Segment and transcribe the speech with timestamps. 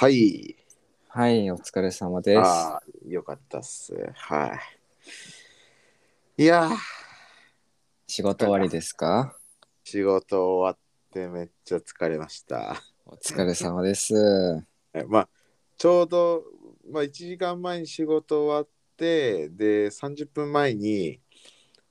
[0.00, 0.54] はい。
[1.08, 2.38] はい、お疲れ様です。
[2.38, 3.92] ああ、よかったっす。
[4.14, 4.60] は
[6.36, 6.42] い。
[6.44, 6.76] いやー、
[8.06, 9.36] 仕事終わりですか？
[9.82, 12.80] 仕事終わってめっちゃ疲れました。
[13.06, 14.14] お疲れ様です。
[14.94, 15.28] えまあ、
[15.76, 16.44] ちょうど、
[16.88, 21.20] まあ、1時間前に仕事終わって、で、30分前に、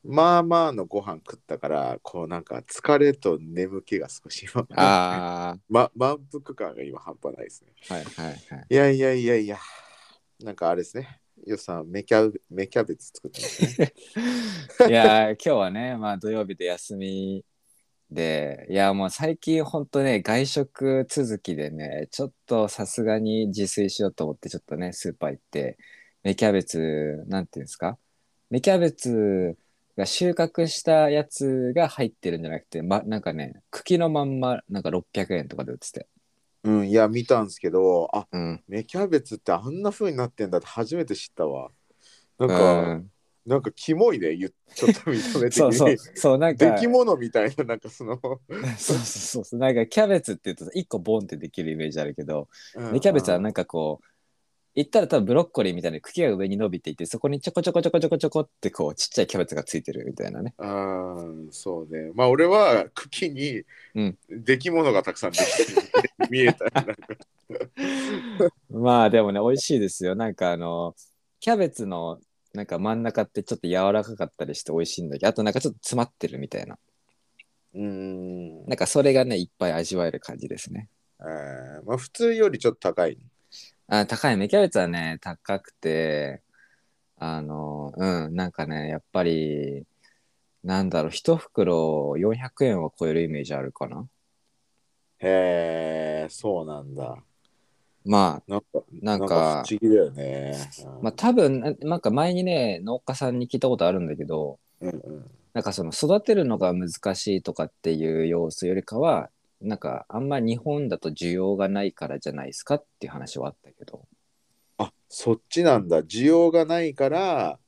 [0.07, 7.73] まあまあのご飯食ったから、こうなんか疲れと眠気が少し今、あ ま、満腹感が今半端ないですね。
[7.89, 8.65] あ、はいはいはい。
[8.69, 9.57] いやいやいやいや、
[10.41, 11.19] なんかあれですね。
[11.45, 13.93] よさん、芽キャ芽キャベツ作ってますね。
[14.89, 17.45] いやー、今日はね、まあ土曜日で休み
[18.09, 25.77] で、いやもう最近ほんとね、外食続きでね、ちょっとさすがに自炊しようと思って、ちょっとね、スーパー行って、
[26.23, 27.97] 芽キャベツ、なんていうんですか？
[28.49, 29.66] 芽キャベツが
[30.05, 36.07] 収穫したやつが入ってるんじゃなくて、ま、なんかね、茎のまんま、なんか600円とかで売ってて。
[36.63, 38.63] うん、いや、見たんですけど、あうん。
[38.67, 41.71] 芽キャベツってあんな風になってんだって初めて知ったわ。
[42.37, 43.11] なんうか、ん
[43.47, 44.37] なんかキモいね、
[44.75, 45.97] ちょっと見た目的そうそうに。
[45.97, 48.19] そうなんか出来物みたいな、なんかその、
[48.77, 54.05] そうそうそうなんかキャベツって言うとさ一個ボンってできるイメージあるけど、うんでキャベツはなんかこう
[54.77, 62.11] 言ったら多分ブロッコリーみたいな茎が上に伸びていてそこにちょこちょこちょこちょこちょこってこうちっちゃいキャベツがついてるみたいなねあーそうね。
[62.13, 63.63] まあ俺は茎に
[63.95, 65.81] うん出来物がたくさんできてる
[66.29, 66.65] 見えた。
[68.69, 70.95] まあでもね美味しいですよなんかあの
[71.39, 72.19] キャベツの
[72.53, 76.77] なんか真ん中ってちょっと柔らかかったりして美味しいんだけどあとなんかちょっと詰まってるみたいな
[77.73, 78.65] うーん。
[78.67, 80.87] なんかそれがねいっぱい味わえる感じですね
[81.19, 83.17] えーまあ普通よりちょっと高い。
[83.87, 84.49] あ高いね。
[84.49, 86.41] キャベツはね、高くて、
[87.15, 89.85] あの、うん、なんかね、やっぱり、
[90.63, 94.05] なんだろう、一袋400円は超えるイメージあるかな？
[95.19, 97.17] へえ、そうなんだ。
[98.05, 98.65] まなんか、
[99.01, 100.53] なんか不思議だよね。
[100.85, 109.31] あ、まあ多分、ななんか前にね、農家さんに聞いたことあるんだけど、うんうんなんかその育てるのが難しいとかっていう要素よりかは、
[109.61, 114.07] なんかあんま日本だと需要がないからじゃないですかっていう話はあったけど。
[114.77, 116.03] あそっちなんだ。
[116.03, 117.59] 需要がないから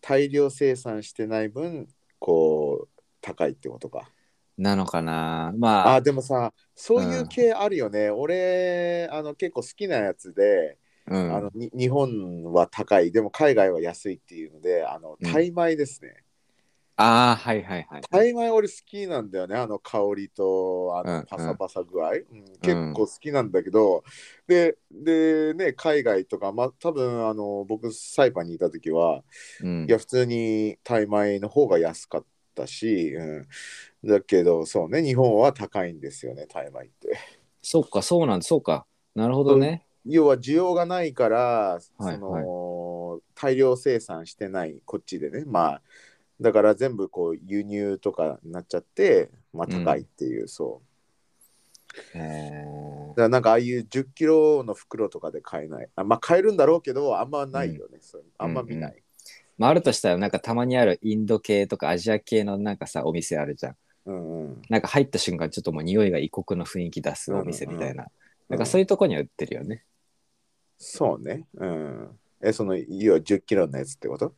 [0.00, 1.88] 大量生産してない分
[2.18, 4.10] こう高いってことか。
[4.56, 5.52] なのかな。
[5.58, 11.36] まあ、あでもさそういう系あるよね、俺あの結構好きなやつで、うん。
[11.36, 13.12] あのに日本は高い。
[13.12, 15.32] でも海外は安いっていうのであのうん。
[15.32, 16.24] タイ米ですね、
[16.98, 18.00] あーはいはいはい。
[18.10, 21.20] タイ米俺好きなんだよねあの香りとあうんうん。
[21.20, 22.22] のパサパサ具合、うん
[22.62, 24.02] 結構好きなんだけど、
[24.46, 29.22] ででね海外とかまあ多分あの僕サイパンにいた時は
[29.62, 29.86] うん。
[29.88, 32.24] いや普通にタイ米の方が安かっ
[32.54, 37.18] たし、うん、だけどそうね日本は高いんですよねタイ米って。
[37.62, 38.86] そっか、そうなんだ、そうか。
[39.14, 39.84] なるほどね。
[40.04, 41.82] 要は需要がないから、はい。
[41.98, 45.42] その大量生産してないこっちでね。
[45.46, 45.82] まあ
[46.40, 50.82] だから全部こう輸入とかになっちゃってまあ高いっていう、そ
[52.14, 52.18] う。
[52.18, 52.64] へ
[53.10, 55.88] だからなんかああいう10キロの袋とかで買えない。
[55.96, 59.02] あまあ買えるんだろうけどあんまないよね、そういうのあんま見ない、
[59.56, 63.76] まあ、あるとしたら、なんかたまにあるインド系とかアジア系のなんかさ、お店あるじゃん。
[64.06, 64.62] うんうん。
[64.68, 68.04] なんか入った瞬間、ちょっともう匂いが異国の雰囲気出すお店みたいな。
[68.04, 68.08] うん
[68.48, 69.82] なんかそういうとこには売ってるよね。
[70.78, 71.48] そうね。
[71.54, 72.18] うん。
[72.40, 74.36] えその要は10キロのやつってこと？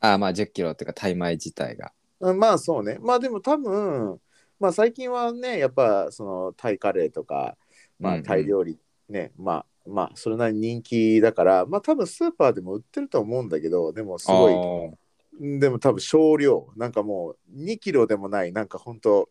[0.00, 1.92] ああ、まあ10キロっていうか、タイ米自体が。
[2.20, 2.98] うんまあそうね。
[3.00, 4.20] まあでも多分、
[4.58, 7.56] まあ最近はね、やっぱそのタイカレーとか、
[7.98, 8.78] まあうんうんタイ料理
[9.08, 19.30] ね、まあまあそれなりに人気だから、まあ多分スーパーでも売ってると思うんだけど、でもすごい、でも多分少量、なんかもう2キロでもない、なんかほんと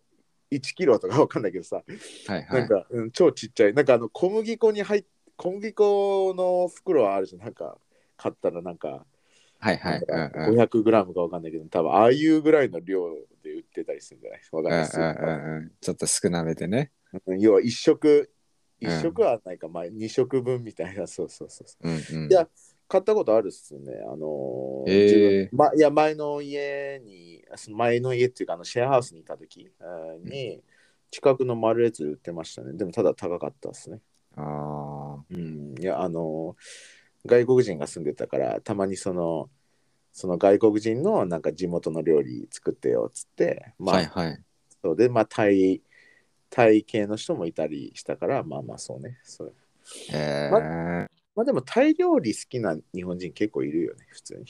[0.49, 1.83] 1キロとかわかんないけどさ、
[2.27, 2.61] はいはい。
[2.61, 5.05] なんか、うん、超ちっちゃい、なんかあの小麦粉に入っ
[5.37, 7.77] 小麦粉の袋あるじゃん、なんか
[8.17, 9.05] 買ったらなんか、
[9.59, 9.99] はいはい。
[9.99, 13.13] うんなんかうん500グラムかわかんないけど、多分ああいうぐらいの量
[13.43, 14.41] で売ってたりするんじゃない？
[14.51, 16.91] わかんないですうんうんうんうんちょっと少なめでね。
[17.25, 18.29] うん要は一食、
[18.79, 21.87] 一うん食はないか、まあ二食分みたいな、 そうそうそうそう。
[21.87, 22.31] うんうん。
[22.31, 22.47] いや
[22.89, 24.01] 買ったことあるっすね。
[24.09, 30.63] あのーへーま、いや、前の家に、その前の家っていうか、あのシェアハウスにいた時うんに、
[31.11, 32.71] 近くのマルエツで売ってましたね。
[32.77, 33.99] でも、ただ高かったですね。
[34.37, 35.75] あうん。
[35.77, 36.96] いや、あのー
[37.27, 39.49] 外国人が住んでたから、たまにその、
[40.11, 43.73] その外国人のなんか地元の料理作ってよっつって、あ。
[43.77, 44.43] まあ、はいはい。
[44.81, 45.81] そうで、まあ、タイ、
[46.49, 49.19] タイ系の人もいたりしたから、まあまあそうね。
[49.23, 49.53] そう
[50.11, 51.07] へえ。
[51.35, 54.45] まあでもタイ料理好きな日本人結構いるよね、普通に。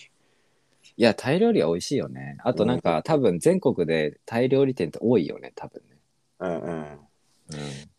[0.95, 2.37] いや、タイ料理は美味しいよね。
[2.43, 5.97] あとなんか、多分全国でタイ料理店って多いよね、多分ね。
[6.39, 6.99] うんうん。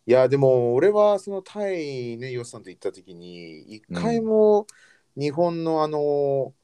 [0.08, 0.10] うん。
[0.10, 4.66] いいや、でも俺はそのタイね、ヨスさんと行った時に、一回も
[5.16, 6.54] 日本のあの、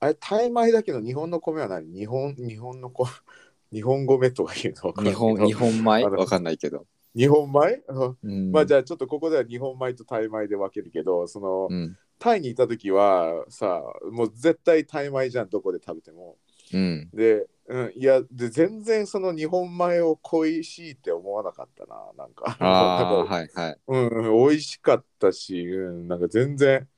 [0.00, 1.92] あれ、タイ米だけど日本の米は何？
[1.92, 3.08] 日本、日本の米、
[3.72, 6.04] 日本米とか言うの日本、 日本米？
[6.04, 6.86] わかんないけど。
[7.14, 11.96] 日本米、 うんうんまあじゃあちょっとここでは日本米とタイ米で分けるけど、その、うん。
[12.18, 16.36] タイにいた時はさ、もう絶対タイ米じゃん、どこで食べても。
[16.72, 17.08] うん。
[17.12, 22.56] で、うん、いやで、全然その日本米を恋しいって思わなかったな、なんか。
[22.60, 23.78] ああ、 なんかはいはい。
[23.88, 26.88] うん、うん美味しかったし、うん、なんか全然、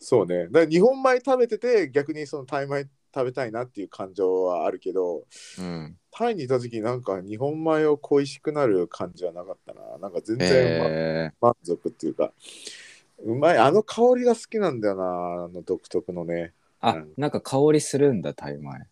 [0.00, 0.48] そうね。
[0.48, 5.26] だ日本米食べてて、逆にそのタイ米食べたいなっていう感情はあるけど、
[5.58, 5.96] うん。
[6.10, 9.98] タイにいた時なんか日本米を恋しくなる感じはなかったな。
[9.98, 10.48] なんか全然、
[10.80, 12.32] まえ満足っていうか、
[13.22, 13.58] うまい。
[13.58, 15.04] あの香りが好きなんだよな、
[15.44, 16.52] あの独特のね。
[16.82, 18.89] ー、あうん、なんか香りするんだ、タイ米。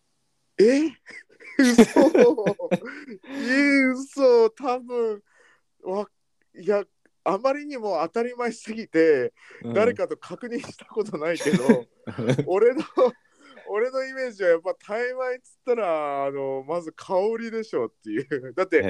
[0.58, 0.90] え？
[1.58, 2.00] 嘘。
[3.26, 4.50] え嘘。
[4.50, 5.22] 多分。
[5.84, 6.08] わ
[6.54, 6.84] いや
[7.24, 9.32] あまりにも当たり前すぎて、
[9.62, 9.74] うん。
[9.74, 11.86] 誰かと確認したことないけど
[12.46, 12.82] 俺の
[13.70, 18.54] 俺のイメージはやっぱタイ米っつったらあのまず香りでしょっていう。
[18.54, 18.84] だって、へい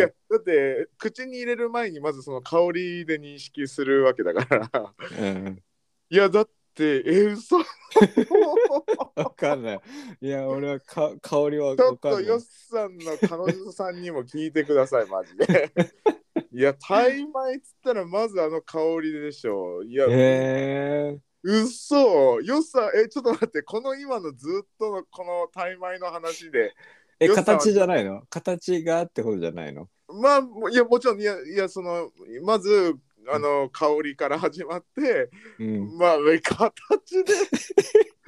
[0.00, 0.14] やえ。
[0.28, 4.94] だって口に入れる前にまずその香りで認識するわけだから。
[5.20, 5.62] うん。
[6.10, 7.02] いやだってえ
[7.32, 9.80] 嘘わかんない。
[10.20, 12.22] いや、俺はか香りはちょわかんない。
[12.22, 15.72] っとヨッさんの彼女さんにも聞いてください、マジで。
[16.52, 19.82] いや、タイ米っつったらまずあの香りでしょ。
[19.82, 21.20] いや、へえ。
[21.42, 26.74] うそヨッさん、え、ちょっと待って、この今のずっとのこのタイ米の話で、
[27.18, 28.22] え、よさは形じゃないの？
[28.28, 29.88] 形がってことじゃないの？
[30.08, 32.10] まあ、もいや、もちろん、いや、いや、その、
[32.42, 32.94] まず、
[33.28, 35.98] あの、香りから始まって、うん。
[35.98, 37.32] まあ、形で、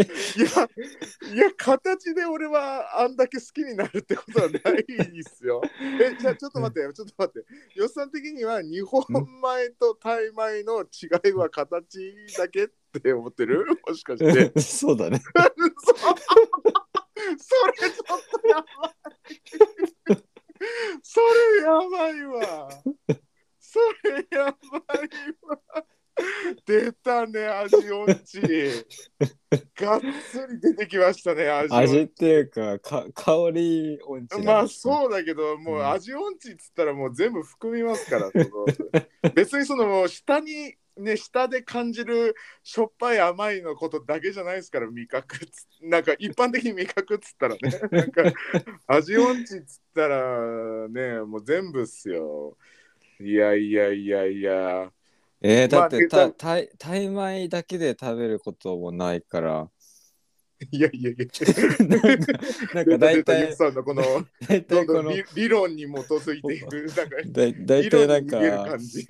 [0.36, 5.62] いや、いや、形で俺はあんだけ好きになるってことはないですよ。
[6.00, 7.78] え、じゃあちょっと待って、ちょっと待って。
[7.78, 12.68] よっさん的には日本米とタイ米の違いは形だけっ
[13.00, 13.66] て思ってる？
[13.86, 14.60] もしかして。
[14.60, 15.20] そうだね。
[15.84, 15.94] 嘘
[17.38, 20.22] それちょっとやばい。
[21.02, 22.68] それやばいわ。
[23.72, 23.78] そ
[24.10, 25.08] れやばい
[25.42, 25.84] わ。
[26.66, 28.40] 出たね、味音痴。
[29.76, 34.68] がっつり出てきましたね、味音味っていうか、か香り音痴まあう。
[34.68, 38.30] そうだけど、もううん味音痴っつったらもう全部含みますから、
[39.34, 47.60] 別にその下にね、下で感じるしょっぱい甘いのことだけじゃないですから、味覚っつなんか一般的に味覚っつったらね、
[47.90, 48.22] なんか
[48.86, 52.58] 味音痴っつったらね、もう全部っすよ。
[53.24, 54.92] いやいやいやいや。
[55.40, 59.68] えー、だって、まあたタイタイ米だけで食べることもないから。
[60.70, 61.26] いやいやいや。
[61.86, 62.32] なんか、
[62.74, 64.02] なんか大出たユッ体、さんのこの
[64.48, 69.06] 大体この、どんどん理理論に基づいていく、なんかだい大理論体なんに逃げるか感、じ。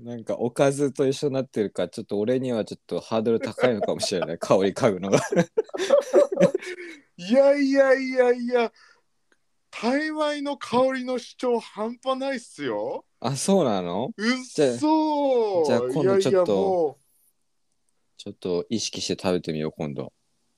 [0.00, 4.38] なんかおかずと一緒になってるから、ちょっと俺にはちょっとハードル高いのかもしれない。
[4.38, 5.20] 香り嗅ぐのが。
[7.16, 8.72] いやいやいやいや、
[9.70, 13.04] タイ米の香りの主張半端ないっすよ。
[13.24, 14.12] あ、そうなの？
[14.16, 16.98] うっじゃあそじゃあ今度ちょっといやいやも
[18.16, 20.12] ちょっと意識して食べてみよう、今度。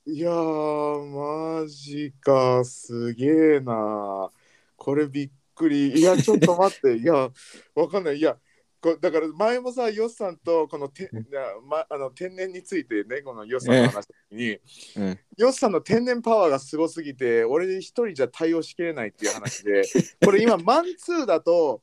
[0.06, 4.30] ういやー、マジか、すげえな。
[4.76, 5.98] これびっくり。
[5.98, 7.30] いや、ちょっと待って、 いや、
[7.74, 8.16] わかんない。
[8.16, 8.38] いや、
[8.82, 11.20] こだから前もさ、ヨッさんとこのてな
[11.66, 14.58] まあの天然についてね、このヨッさんの話に、
[14.96, 15.18] うん。
[15.38, 19.84] ヨッさんの天然パワーがすごすぎて、俺一人じゃ対応しきれないっていう話で、
[20.22, 21.82] これ今、マンツーだと、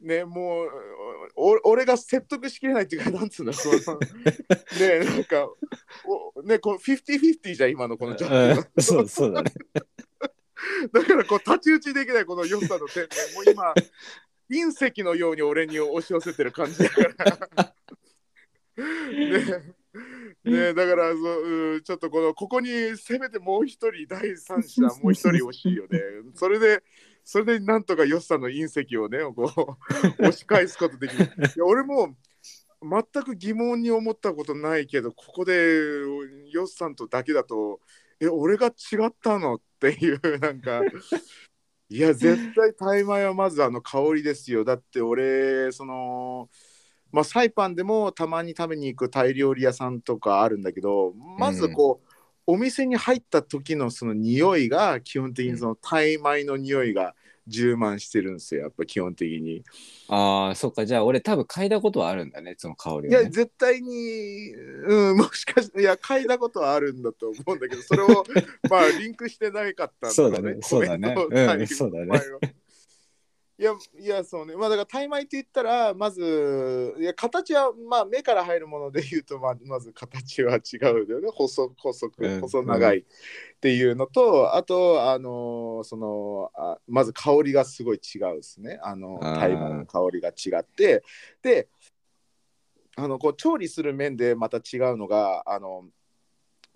[0.00, 0.68] ね、もう、
[1.36, 3.98] お俺が説得しきれないっていうか、なんつうの、この
[4.80, 5.48] ね、なんか、
[6.34, 8.56] おね、この50-50じゃん、今のこの状況。
[8.56, 9.52] うん そうそうだね。
[10.92, 13.74] だから、こう、太刀打ちできない、このヨッさんの天然、もう今、
[14.50, 17.74] 隕石のように俺に押し寄せてる感じだから。
[18.76, 19.74] ね
[20.44, 26.00] ねだからそううんちょっとこのここにせめてもう一人第三者もう一人欲しいよね。
[26.34, 26.82] それで
[27.24, 29.76] それでなんとかヨッさんの隕石をねこ
[30.18, 31.24] う 押し返すことできる。
[31.24, 32.16] いや俺も
[32.82, 35.52] 全く疑問に思ったことないけどここで
[36.50, 37.80] ヨッさんとだけだと
[38.20, 40.82] え俺が違ったのっていうなんか
[41.88, 46.48] いや絶対タイ米はまずあの香りですよだって俺その
[47.12, 52.09] まあサイパンでもたまに食べに行くタイ料理屋さんとかあるんだけどまずこう、
[52.50, 57.14] お店に入った時のその匂いが基本的にそのタイ米の匂いが
[57.46, 59.64] 充満してるんですよやっぱ基本的に。
[60.08, 60.86] ああ、そっか。
[60.86, 63.08] じゃあ俺多分嗅いだことはあるんだね、その香りを、ね。
[63.08, 68.24] いや絶対に、うん、もしかしていや嗅いだことはあるんだと思うんだけどそれを
[68.70, 72.20] まあリンクしてなかったんそうだねそうだねコメントうんそうだね
[73.60, 74.56] いいや、いや、そうね。
[74.56, 81.28] まあ、だから、タイ米って言ったら、まず、いや、形は、まあ、目から入るもので言うと、まあ、まず形は違うよね。
[81.30, 83.04] 細細うんく、細長いっ
[83.60, 88.80] ていうのと、あと、あの、そのあ、まず香りがすごい違うですね。
[88.82, 91.04] あの、タイ米の香りが違って、
[91.42, 91.68] で、
[92.96, 95.84] あの、こう、調理する面でまた違うのが、あの、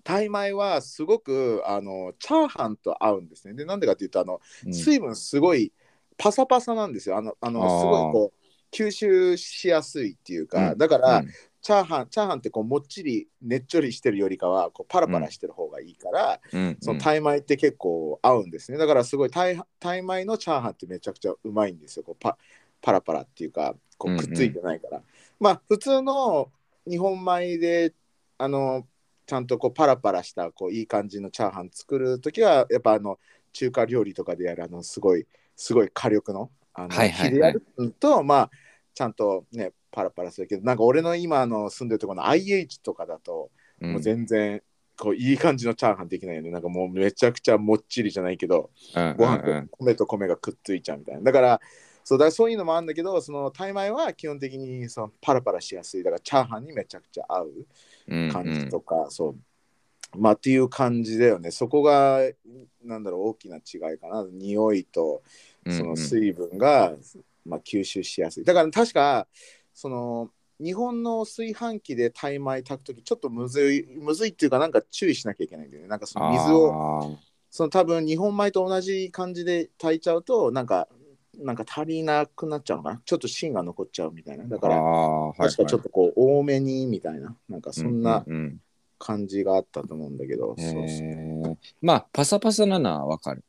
[0.05, 3.55] タイ米はすごくあのチャーハンと合うんですね。
[3.55, 5.73] で、なんでかっていうと、あの、うん水分すごい
[6.17, 7.17] パサパサなんですよ。
[7.17, 8.45] あの、あのすごいこう
[8.75, 11.29] 吸収しやすいっていうか、うんだから、うん
[11.65, 18.77] チャーハン、チャーハンってこうもっちりねっちょりしてるよりかはこうパラパラしてる方がいいから、うんそのタイ米って結構合うんですね。
[18.77, 22.03] だからすごいタイタイ米のチャーハンってめちゃくちゃうまいんですよ。
[22.03, 22.37] こうパ
[22.83, 25.01] パラパラっていうかこうくっついてないから。
[25.41, 26.51] まあ普通の
[26.87, 27.95] 日本米で
[28.37, 28.87] あの
[29.25, 33.19] ちゃんとこうパラパラしたこういい感じのチャーハン作るときはやっぱあの
[33.55, 37.13] 中華料理とかでやるあのすごいすごい火力のあのはい
[38.01, 38.51] とまあ
[38.95, 43.93] ちゃんとねパラパラするけどなんか俺の今あの住んでるところの IH とかだとうん。
[43.93, 44.63] もう全然
[44.97, 46.51] こういい感じのチャーハンできないよね。
[46.53, 49.57] なんかもうめちゃくちゃもっちりじゃないけどうんご飯うん。
[49.57, 51.23] うんと米と米がくっついちゃうみたいな。
[51.23, 51.61] だから
[52.05, 56.03] そうだそういうのもあるんだけどそのタイ米は基本的にそのパラパラしやすい。
[56.03, 57.53] だからチャーハンにめちゃくちゃ合う
[58.09, 58.31] うん。
[58.31, 59.37] 感じとか、そう
[60.17, 61.51] まあっていう感じだよね。
[61.51, 62.21] そこが
[62.83, 64.27] なんだろう大きな違いかな。
[64.31, 65.23] 匂いと
[65.65, 66.95] うんその水分が、
[67.45, 68.45] まあ、吸収しやすい。
[68.45, 69.27] だから確か
[69.73, 70.31] その
[70.61, 75.89] 日本の炊飯器でタイ米炊くときちょっとむずいむずいっていうかなんか注意しなきゃいけないんだよね。
[75.89, 77.19] なんかその水をを
[77.51, 80.89] その多分日本米と同じ感じで炊いちゃうとなんか
[81.37, 83.01] なんか足りなくなっちゃうのかな。
[83.05, 84.45] ちょっと芯が残っちゃうみたいな。
[84.45, 84.77] だから
[85.37, 87.37] 確かちょっとこう多めにみたいな。
[87.49, 88.61] なんかそんなうんうん
[88.99, 93.45] 感じがあったと思うんだけど、うんそうそうへーまあパサパサなのはわかる。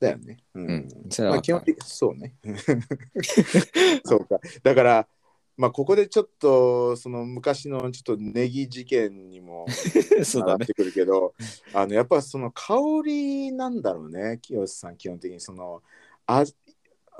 [0.00, 0.38] だよね。
[0.54, 1.42] ううんそれはまあ、わかる。
[1.42, 2.34] 基本的そうね。
[4.04, 4.40] そうか。
[4.62, 5.08] だから、
[5.56, 9.66] まあ、ここでちょっと、その昔のちょっとネギ事件にも
[10.24, 10.58] そうだね。
[10.58, 11.34] なってくるけど、
[11.72, 15.82] あのやっぱその香りなんだろうね、清さん、基本的にその
[16.26, 16.56] 味,、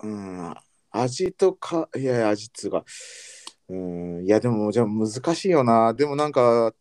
[0.02, 0.54] うん、
[0.90, 2.84] 味とか、いやいや、味っつうか、
[3.68, 5.94] うん、いや、でも、じゃあ難しいよな。
[5.94, 6.74] でもなんか、まあ、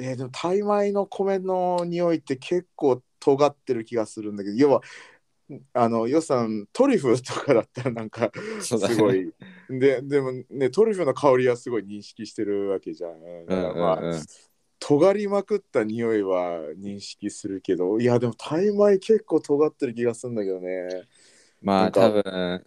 [0.00, 4.82] えーでも、タイ米の米の匂いって結構尖ってる気がするんだけど、要は、
[5.72, 9.32] あの、予算トリュフとかだったらなんかすごい。
[9.68, 13.10] で、でもね、トリュフの香りはすごい認識してるわけじゃん。
[13.48, 14.22] まあ、うんうんうん
[14.80, 21.02] 尖りまくった匂いは認識するけど、いや、でもタイ米結構尖ってる気がするんだけどね。
[21.60, 22.64] まあ多分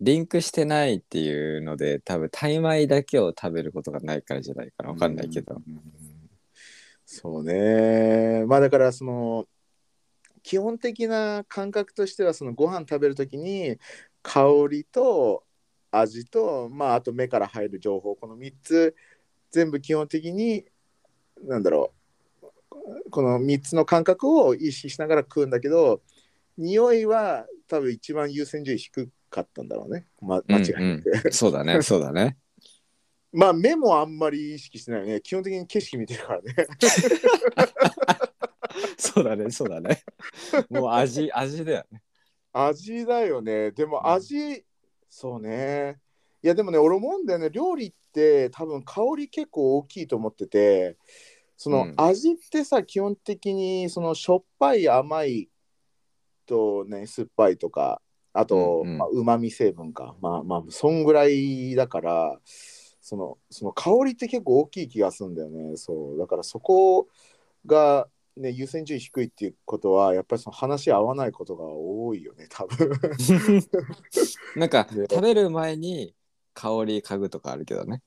[0.00, 5.54] リンクしてないっていうので多分タイ米だけを食べることがないからじゃないかなわかんないけど。
[5.54, 6.01] うん
[7.14, 8.46] そうね。
[8.46, 9.46] まあだからその
[10.42, 13.76] 基本的な感覚としてはそのご飯食べるときに
[14.22, 15.44] 香りと
[15.90, 18.96] 味とまああと目から入る情報この3つ
[19.50, 20.64] 全部基本的に
[21.44, 21.92] なんだろ
[22.40, 26.00] うこの3つの感覚を意識しながら食うんだけど
[26.56, 31.30] 匂いは多分一番優先順位低かったんだろうね、ま、間違いなく。
[31.30, 32.38] そうだねそうだね。
[33.32, 35.20] まあ目もあんまり意識してないよね。
[35.20, 36.54] 基本的に景色見てるからね。
[38.96, 40.02] そうだねそうだね。
[40.70, 42.02] もう味 味だよね。
[42.52, 43.70] 味だよね。
[43.72, 44.64] でも味、
[45.08, 45.98] そうね。
[46.42, 47.50] いやでもね、俺思うんだよね。
[47.50, 50.96] 料理って多分香り結構大きいと思ってて、
[51.56, 55.48] そのうん味ってさ、基本的にそのしょっぱい甘い
[56.46, 60.16] とね、酸っぱいとか、あと、うんうんまあ、旨味成分か。
[60.20, 62.40] まあまあ、そんぐらいだから、
[63.02, 65.76] そのその香りって結構大きい気がするんだよね。
[65.76, 66.18] そう。
[66.18, 67.08] だからそこ
[67.66, 72.92] が、ね、優先順位低いっていうことは、やっぱりその話合わないことが多いよね、多分。
[74.56, 76.14] なんかね食べる前に
[76.54, 78.02] 香り嗅ぐとかあるけどね。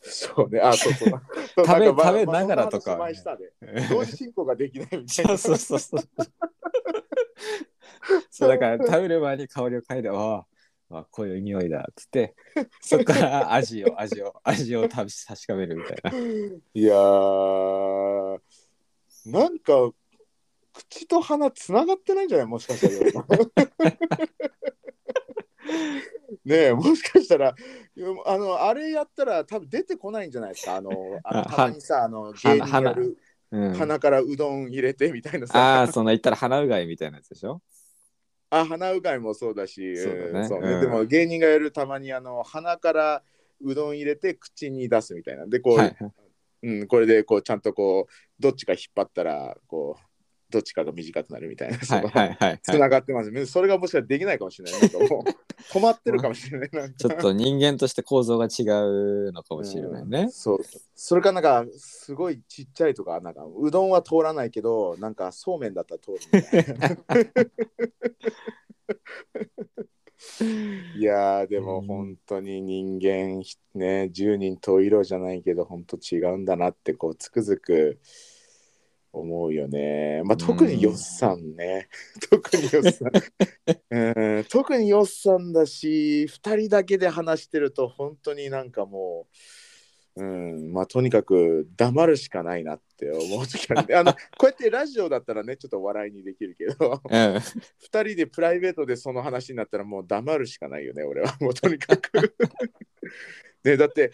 [0.00, 1.08] そうね、あ、そうそう。
[1.66, 3.52] 食べ食べながらとかまあその話前したで
[3.90, 5.38] 同時進行ができないみたいそうな。
[5.38, 6.00] そうそうそう。
[8.30, 10.46] そうだから食べる前に香りを嗅いで、ああ、
[11.00, 12.34] あこういう匂いだっつって、
[12.80, 15.06] そこから味を味を味を確
[15.46, 16.10] かめるみたいな。
[16.74, 18.40] いやー、
[19.26, 19.90] なんか、
[20.74, 22.46] 口と鼻つながってないんじゃない？
[22.46, 23.24] もしかしたら。
[26.44, 27.54] ねえ、もしかしたら、
[28.26, 30.76] あの、あれやったら多分出てこないんじゃないですか？
[30.76, 30.90] あの、
[31.24, 33.16] あのあたまにさ、あの、芸人やる
[33.52, 35.82] うん、鼻からうどん入れてみたいなあさ。
[35.82, 37.60] あ、その言ったら鼻うがいみたいなやつでしょ？
[38.54, 40.12] あ、鼻うがいもそうだし、そう
[40.80, 43.22] でも芸人がやるたまにあの鼻から
[43.64, 45.46] うどん入れて口に出すみたいな。
[45.46, 45.96] で、こう、はい。
[46.64, 50.11] うん、これでこうちゃんとこう、どっちか引っ張ったら、こう、
[50.52, 52.78] どっちかが短くなるみたいな、はいはいはい、つは。
[52.78, 54.80] ないがってます、それがもしかしたらできないかもしれない。
[54.82, 55.24] なんかもう
[55.72, 56.70] 困ってるかもしれない。
[56.72, 56.94] なんか。
[56.98, 60.28] ちょっと人間として構造が違うのかもしれないね。
[60.30, 60.58] そう。
[60.94, 66.96] それかなんかすごいちっちゃいとかなんかうどんは通らないけどなんかそうめんだったら通るみたいな。
[70.96, 73.42] いやーでもうん本当に人間
[73.74, 77.98] ね十人十色じゃないけど本当違うんだなってこうつくづく
[79.12, 80.22] 思うよね。
[80.24, 81.88] まあ特によっさんね。
[82.30, 83.10] 特によっさん。
[83.90, 89.28] うん特によっさんだし2人だけで話してると本当になんかも
[90.16, 97.12] う、うん、まあとにかく黙るしかないなって思う時あるねあの こうやってラジオだったらねちょっと笑いにできるけどうん。
[97.12, 97.40] 2
[97.80, 102.34] 人でプライベートでその話になったらもう黙るしかないよね俺はもうとにかく
[103.64, 104.10] ねだって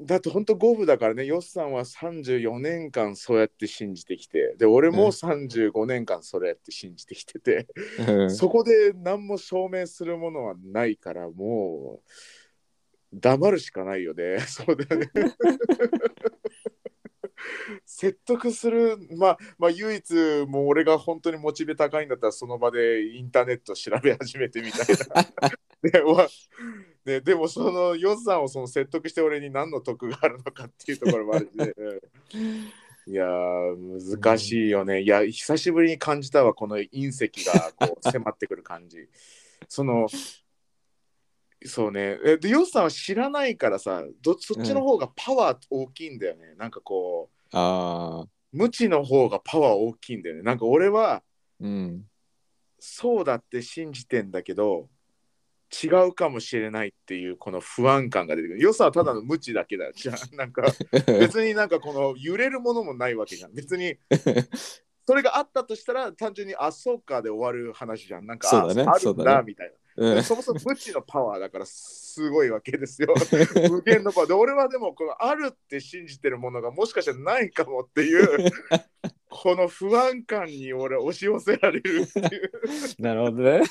[0.00, 5.10] だって本当五分だからねよっさんは34年間そうやって信じてきてで俺もうん。
[5.10, 7.68] 35年間それやって信じてきてて、
[8.06, 8.30] うん。
[8.30, 12.10] そこで何も証明するものはないからもう
[13.14, 14.38] 黙るしかないよね。
[14.48, 15.10] そうだよね。
[17.84, 20.14] 説得する、まあ、まあ唯一
[20.48, 24.86] もう俺が本当にモチベ高いんだったらその場でインターネット調べ始めてみたい
[25.42, 25.50] な。
[25.90, 26.28] でわ
[27.04, 31.72] ね、でもその予算をその説得して俺に何の得があるのかっていうところもあるしね。
[32.34, 32.72] うん
[33.06, 35.02] いやー難しいよね。
[35.02, 39.08] いや久しぶりに感じたわこの隕石がこう迫ってくる感じ。
[39.68, 40.06] その
[41.66, 42.18] そうね。
[42.24, 46.54] えでヨスさんは知らないからさどそっちの方がパワー大きいんだよね。
[46.56, 48.28] なんかこうああ。
[48.52, 50.42] 無知の方がパワー大きいんだよね。
[50.42, 51.22] なんか俺は
[51.60, 52.06] うん。
[52.78, 54.88] そうだって信じてんだけど
[55.82, 58.60] 違うかもしれないっていうこの不安感が出てくる。
[58.60, 59.92] 良さはただの無知だけだよ。
[59.94, 60.62] じゃあ なんか
[61.06, 63.54] 別になんかこの揺れるものもないわけじゃん。
[63.54, 63.96] 別に
[65.06, 68.26] それがあったとしたら単純にあそうかで終わる話じゃん。
[68.26, 69.74] なんかそうだねああるんそうだみたいな。
[69.96, 73.14] うんそもそも無知のパワーだからすごいわけですよ。
[73.70, 78.50] 無限のパワーで俺はでもこのあるって信じてるものがもしかしたらないかもっていう
[79.36, 82.52] この不安感に俺押し寄せられるっていう
[83.02, 83.62] なるほどね。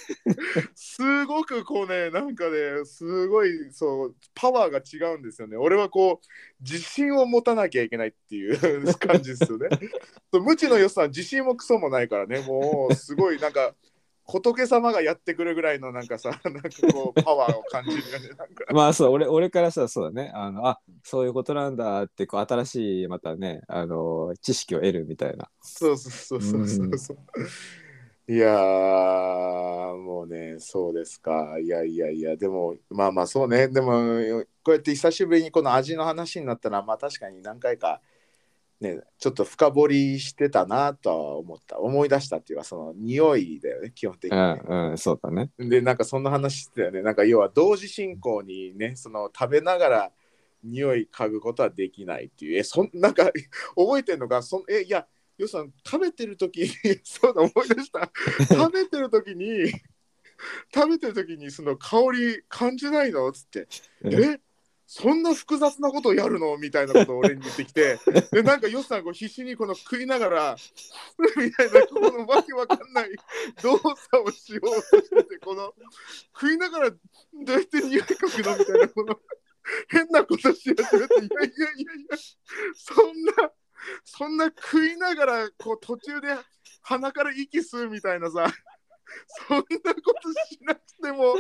[0.76, 5.56] すごくこうねなんかねすごいそうパワーが違うんですよね。
[5.56, 6.28] 俺はこう
[6.62, 9.70] 自信を持たなきゃいけないっていう感じですよね。
[10.34, 13.74] 無知の良さは自信もクソもないからねもうすごいなんか
[14.26, 18.30] 仏様がやってくるぐらいのなんかさ なんかこうパワーを感じるよね。
[18.72, 20.32] まあそう俺俺からしたらそうだね。
[20.34, 25.50] あのあそういうことなんだってこう新しいまたねあの知識を得るみたいな。
[25.62, 27.18] そうそうそうそうそうそう。
[28.26, 31.60] いやーもうねそうですか。
[31.60, 33.68] いやいやいやでもまあまあそうね。
[33.68, 33.92] でも
[34.64, 38.02] こうやって久しぶりにこの味の話になったらまあ確かに何回か
[38.82, 41.80] ねちょっと深掘りしてたなとは思った。
[41.80, 45.52] 思い出したっていうかその匂いだよね基本的にうね、んうんそうだね。
[45.58, 47.02] でなんかそんな話してたよね。
[47.02, 50.12] なんか要は同時進行にねその食べながら
[50.64, 52.58] 匂い嗅ぐことはできないっていう。
[52.60, 53.32] えそんなんか
[53.76, 54.42] 覚えてんのか？
[54.44, 55.08] そんえいや
[55.38, 56.70] よさん食べてる時に
[57.04, 58.12] そうだ思い出した。
[58.50, 59.72] 食べてる時に
[60.74, 63.30] 食べてる時にその香り感じないの？
[63.30, 63.68] っつって。
[64.04, 64.40] え？
[64.96, 66.56] そんな複雑なことをやるの？
[66.60, 67.98] みたいなことを俺に言ってきて。
[68.32, 70.56] でなんかよさんこう必死にこの食いながら
[71.36, 73.10] みたいなこのわけわかんない
[73.64, 75.74] 動作をしようとしててこの
[76.40, 76.98] 食いながらど
[77.48, 78.58] うやって匂い嗅ぐの？
[78.60, 79.20] みたいなこの
[79.88, 82.18] 変なことし始めていやいやいやいや。
[82.76, 83.52] そんな
[84.06, 86.28] そんな食いながらこう途中で
[86.84, 88.46] 鼻から息吸うみたいなさ
[89.48, 91.36] そんなことしなくても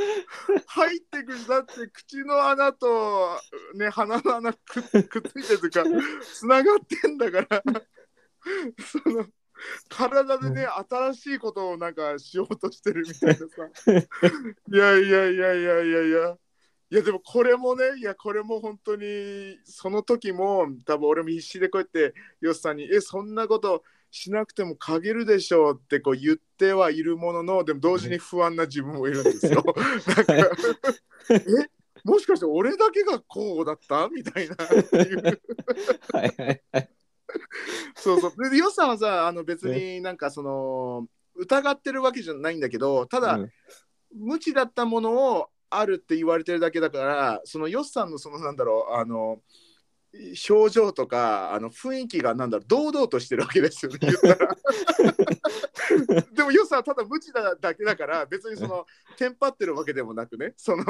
[0.67, 1.47] 入ってくる。
[1.47, 3.39] だって口の穴と
[3.75, 5.89] ね鼻の穴くっくっついてるとか
[6.21, 7.63] つながってんだから
[8.85, 9.25] その
[9.89, 13.45] 体でね新しいことをなんかしようとしてるみたいなさ。
[14.71, 16.37] いやいやいやいやいやいや。
[16.89, 23.83] いやでもこれもねいやこれも本当にその時も多分俺も必死でこうやってヨスさんに「えそんなこと
[24.15, 29.63] しなくても嗅げるでしょう」ってこう言ってはいるもののでも同時に不安な自分もいるんですよ。
[30.15, 30.33] なんか
[31.29, 31.39] え
[32.03, 34.07] もしかして俺だけがこうだった？
[34.09, 34.55] みたいな。
[34.55, 35.41] いう
[36.13, 36.89] はいはいはい。
[37.95, 38.49] そうそう。
[38.51, 43.51] でさんはさあの別になんかその疑ってるわけじゃないんだけどただ、うん。
[44.15, 49.41] 無知だったものをあるって言われてるだけだからそのヨッさんのそのなんだろうあの
[50.49, 53.99] 表情とかあの雰囲気がなんだろう堂々としてるわけですよね。
[56.33, 58.85] でもヨッさんはただ無知だだけだから別にその
[59.17, 60.83] テンパってるわけでもなくねその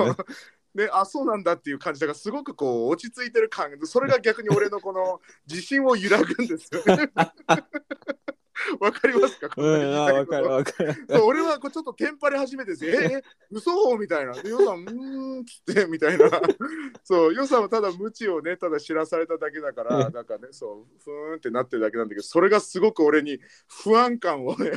[0.76, 0.90] ね。
[0.92, 7.10] あそうなんだっていう感じだからすごくこう落ち着いてる感それが逆に俺のこの自信を揺らぐんですよね
[8.80, 9.50] わかりますか？
[9.50, 10.94] こうんん、あ、かるわかる。
[11.10, 12.74] そう俺はこうちょっとテンパり始めて。
[12.82, 13.22] え、え、
[13.52, 13.98] 嘘？
[13.98, 14.34] みたいな。
[14.34, 16.30] で、ヨウさん、うーんっつって、みたいな。
[17.04, 24.72] そう、ヨウさんはただ無知をね、ただ知らされただけだから、なんかね、そう、ふーんってなってるだけなんだけど、それがすごく俺に不安感をね、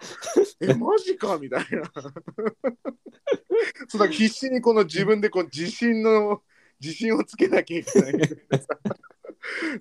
[0.60, 1.38] え、マジか？
[1.38, 1.90] みたいな。
[3.88, 6.42] そうだ必死にこの自分でこう自信の、
[6.80, 8.14] 自信をつけなきゃいけない。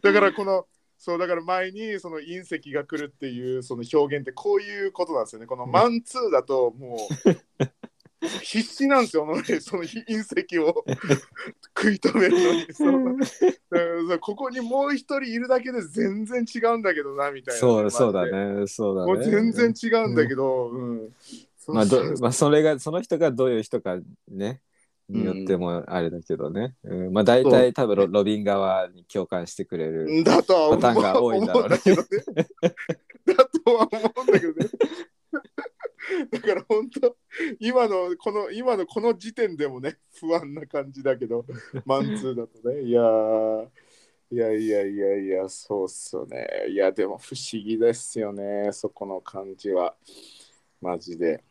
[0.02, 0.68] だからこの、
[1.00, 5.48] そうだから前にその隕石が来るっていうその表現ってこういうことなんですよね。
[5.48, 10.84] このマンツーだともう必死なんですよ、俺その隕石を
[11.78, 12.74] 食い止めるのに。
[12.74, 13.18] そう
[13.72, 17.60] だからさここにもう一人いるだけで全然違うんだけどなみたいな。
[17.62, 18.26] そう、そうだ。
[18.26, 18.68] ね。
[18.68, 19.14] そうだね。
[19.14, 21.10] もう全然違うんだけど、うん。
[21.58, 24.60] そうまあ、どまあ、それが、その人がどういう人かね、
[25.10, 26.76] によってもあれだけどね。
[26.84, 30.24] うん、まあ、大体多分ロロビン側に共感してくれる。
[30.24, 30.82] だとは思う。
[30.82, 31.70] パターンが多いんだろうね。
[31.70, 32.48] だけどね。
[33.26, 34.70] だとは思うんだけどね。
[36.32, 37.16] だから本当
[37.60, 41.46] 今のこの今のこの時点でもね不安な感じだけど
[41.86, 42.82] マンツーだとね。
[42.84, 43.68] いやー。
[44.32, 46.48] いやいやいやいやそうっすよね。
[46.70, 48.72] いやでも不思議ですよね。
[48.72, 49.96] そこの感じは。
[50.82, 51.44] マジで。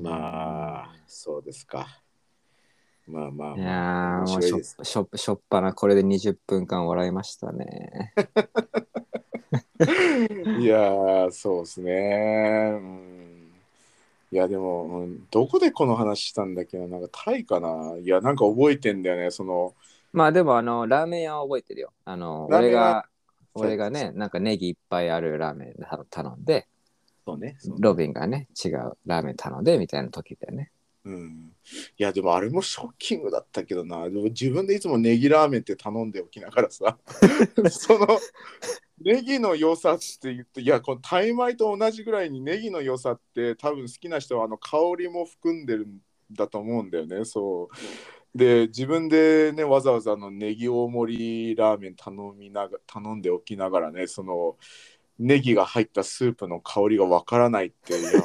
[0.00, 2.03] まあそうですか
[3.06, 8.12] まあまあいやまあーもうしょ面白いですしょしょっぱなこれで20分間笑いましたね。
[10.58, 12.78] いやー、そうですね。
[12.80, 13.52] うん、
[14.30, 17.96] いや、でも、うんどこでこの話したんだっけな、なんかタイかな。
[17.98, 19.74] いや、なんか覚えてんだよね、その、
[20.12, 21.92] まあでもあのラーメン屋は覚えてるよ。
[22.04, 23.08] あのラーメン屋俺が
[23.54, 25.74] 俺がねなんかネギいっぱいあるラーメン
[26.08, 26.68] 頼んで
[27.26, 27.56] そうね。
[27.80, 30.70] ロビンがね違うラーメン頼んでみたいな時だよね。
[31.04, 31.53] うん、
[31.98, 34.04] いや、でもあれもショッキングだったけどな。
[34.08, 36.98] でも自分でいつもネギラーメンって頼んでおきながらさ、
[37.70, 38.06] その、
[39.00, 45.98] ネギの良さって言って、いや、このタイ米と同じぐらいにネギの良さって多分好きな人はあの香りも含んでるん
[46.30, 47.24] だと思うんだよね。
[47.24, 47.68] そ
[48.34, 48.38] う。
[48.38, 54.56] で、自分でね、わざわざあのネギ大盛りラーメン頼みなが頼んでおきながらね、その、
[55.18, 58.22] ネギが入ったスープの香りがわからないって、いう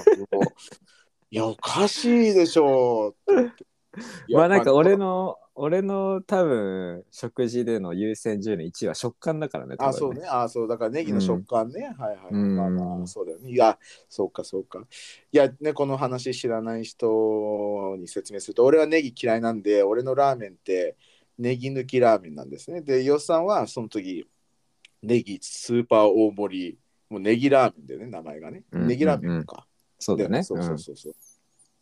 [1.32, 3.34] いや、おかしいでしょう
[4.34, 9.76] まあなんか俺の俺の多分食事での優先順位の1位は食感だからね。
[9.78, 10.26] あ、そうね。
[10.26, 10.68] あ、そう。
[10.70, 11.94] だからネギの食感ね。
[11.98, 12.32] はいはい。
[12.32, 13.52] うんまあまあ、そうだよね。
[13.52, 14.88] いや、そうかそうか。
[15.34, 20.96] いや、ね、この話知らない人に説明すると、俺はネギ嫌いなんで、俺のラーメンって
[21.38, 22.82] ネギ抜きラーメンなんですね。
[22.82, 24.26] で、ヨッさんはその時、
[25.02, 28.64] ネギスーパー大盛り、もうネギラーメンだよね、名前がね。
[28.72, 29.68] うんネギラーメンか。
[30.00, 30.44] そうだね。
[30.44, 31.14] そうそうそうそう。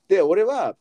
[0.08, 0.76] で、俺は、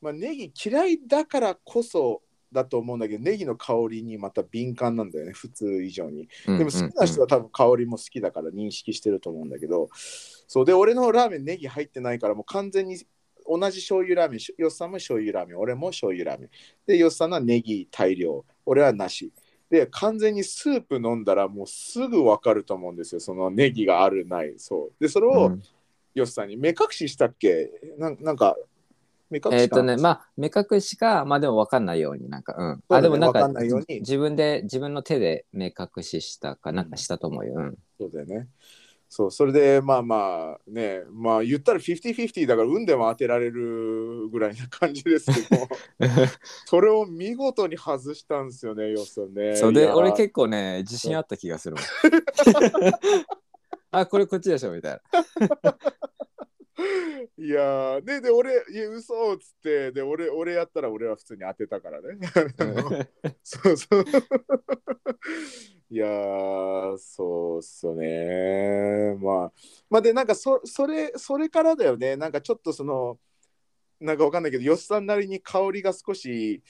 [0.00, 6.28] まあ、ネギ嫌いだからこそだと思うんだけど、ネギの香りにまた敏感なんだよね、普通以上に。
[6.46, 12.96] うんでも好きな人は多分香りも好きだから認識してると思うんだけど、そうで、俺のラーメンネギ入ってないからもう完全に
[13.46, 16.50] 同じ醤油ラーメン、よっさんも醤油ラーメン、俺も醤油ラーメン。
[16.86, 19.32] で、よっさんはネギ大量、俺はなし。
[19.68, 24.54] で、完全にスープ飲んだらもうすぐ分かると思うんですよ、そのネギがあるない。
[24.58, 24.92] そう。
[25.00, 25.62] で、それを、うん
[26.14, 27.70] よっさんに目隠ししたっけ？
[27.98, 28.56] なんなんか、
[29.30, 32.82] 目隠しえっ、とね、まあ、目隠しか、まあでも分かんないように、なんか、うん。
[32.96, 37.54] ねでもなんか分かんないように自分で、自分の手で目隠ししたかなんかしたと思うよ。
[37.56, 37.78] うん。
[37.98, 38.48] そうだよね。
[39.08, 45.68] そう、それでまあまあね、まあ言ったら50-50だから運でも当てられるぐらいな感じですけど、
[46.66, 49.54] それを見事に外したんですよね、よっさんね。
[49.54, 51.84] そうで、俺結構ね、自信あった気がするもん。
[53.98, 55.78] あ、これこっちでしょみたいな。
[57.38, 62.18] いやーねで俺いや嘘っつってで俺俺やったら俺は普通に当てたからね。
[63.42, 64.04] そうそう。
[65.90, 69.14] いやーそうっすよね。
[69.20, 69.52] まあ
[69.88, 72.16] まあでなんかそそれそれからだよね。
[72.16, 73.18] なんかちょっとその
[74.00, 76.62] なんかわかんないけどよっさんなりに香りが少し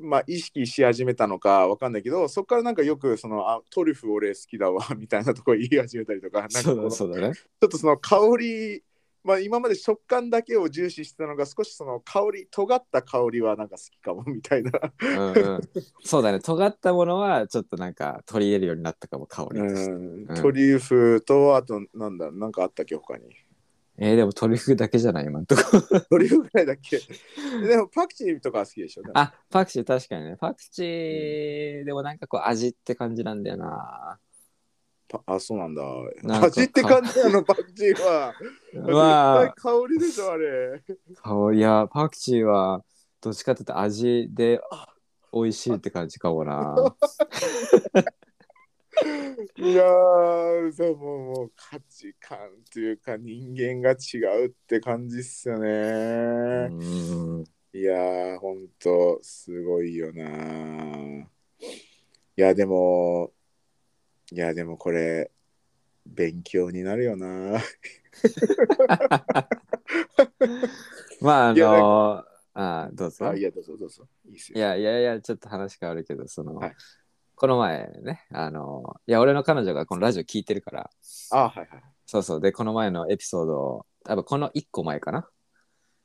[0.00, 7.34] まあ意識し始めたのかわかんないけどそこからなんかよくそのあトリュフ俺好きだわ みたいなとこ言い始めたりとかなんかそうだそうだね。
[7.34, 8.82] ちょっとその香り、
[9.22, 15.60] まあ、今まで食感だけを重視してたのが少しその香り尖った香りはなんか好きかも みたいな、うんうん、
[16.02, 16.40] そうだね。
[16.40, 19.92] 尖ったものはちょっとなんか取り入れるようになったかも、香りとして。
[19.92, 23.24] うん、トリュフとあとなんだなんかあったっけ他に
[24.02, 25.62] えー、でもトリュフだけじゃない今んとこ。
[26.08, 26.98] トリュフぐらいだっけ？
[27.66, 30.36] でもパクチーとか好きでしょあ、パクチー確かにね。
[30.40, 34.18] パクチー、でもなんかこう味って感じなんだよな。
[35.06, 35.82] パあそうなんだ
[36.46, 38.32] 味って感じなの パクチーは
[38.74, 40.82] まあ絶対香りでしょあれ
[41.16, 42.82] 顔いや、パクチーは
[43.20, 44.60] どっちかっていうと味で
[45.32, 46.94] 美味しいって感じかもな。
[49.56, 52.40] いやーでももう価値観っ
[52.72, 56.68] ていうか人間が違うって感じっすよね。
[56.70, 57.44] うん。
[57.72, 60.26] いやーほんとすごいよな
[62.36, 63.32] いやでも
[64.32, 65.30] いやでもこれ
[66.04, 67.26] 勉強になるよな
[71.20, 73.28] まああのあどうぞ。
[73.28, 74.08] あいやどうぞどうぞ。
[74.26, 74.58] いいっすよ。
[74.58, 76.74] いやいやいやちょっと話変わるけどその、はい
[77.40, 80.90] この前ねあのいや俺の彼女がこのラジオ聞いてるから。
[81.30, 81.68] あはいはい。
[82.04, 82.40] そうそう。
[82.42, 85.26] でこの前のエピソードを多分この1個前かな。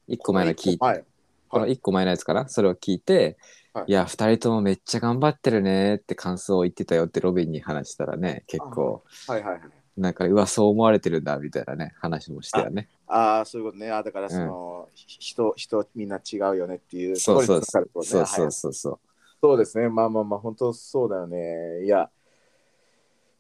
[0.08, 1.04] 1個前の聞いてはい。
[1.50, 2.48] この1個前のやつかな。
[2.48, 3.38] それを聞いて、
[3.74, 3.86] はい。
[3.90, 9.04] い、や2人ともめっちゃ頑張ってるねって感想を言ってたよってロビンに話したらね結構。
[9.28, 9.62] はいはいはい。
[9.98, 12.88] なんかうわそう思われてるんだみたいなね話もしたよね。
[13.08, 13.92] ああそういうことね。
[13.92, 17.62] あだからその、ひ人人みんな違うよねっていうそうそう。
[17.62, 19.00] そうそうそうそう
[19.42, 21.86] そうですね、まあまあまあ、本当そうだよね。
[21.86, 22.10] いや、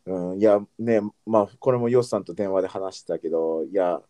[0.06, 4.02] うん、いや、ね、まあ、これもヨスさんと電話で話してたけど、いや、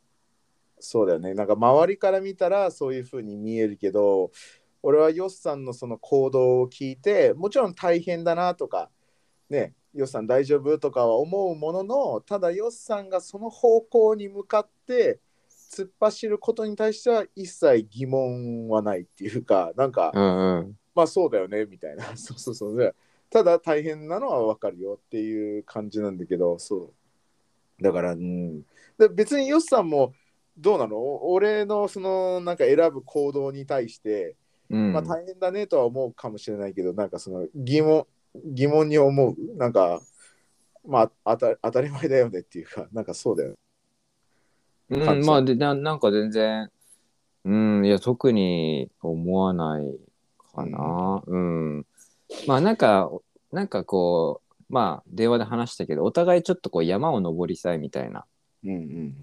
[0.80, 1.34] そうだよね。
[1.34, 4.32] なんか周りから見たらそういうふうに見えるけど、
[4.84, 8.90] 俺はヨスさんのその行動を聞いて、もちろん大変だなとか、
[9.50, 15.20] ね、ヨスさん大丈夫とかは思うものの、ただヨスさんがその方向に向かって
[15.50, 22.06] 突っ走ることに対しては一切疑問はないっていうか、なんか、うんうんまあそうだよねみたいな。
[22.18, 22.78] そうそうそう。
[22.78, 22.96] で
[23.30, 26.94] ただ大変なのは分かるよっていう感じなんだけどそ
[27.80, 27.84] う。
[27.84, 28.62] だからうん。
[28.98, 30.14] で別にヨスさんも
[30.58, 30.98] どうなの？
[31.30, 34.36] 俺のそのなんか選ぶ行動に対して、
[34.70, 34.94] うん。
[34.94, 38.08] まあ大変だねとは思うかもしれないけどなんかその疑問
[38.46, 40.02] 疑問に思うなんか
[40.86, 43.56] まあ当た当たり前だよねっていうかなんかそうだよね。
[44.90, 46.70] うん、まあでななんか全然
[47.44, 50.00] うんいや特に思わない
[50.56, 51.22] かな。
[51.26, 51.86] うん、
[52.48, 53.12] まあなんか
[53.52, 58.26] なんかこうまあ電話で話したけどお互いちょっとこう山を登りたいみたいな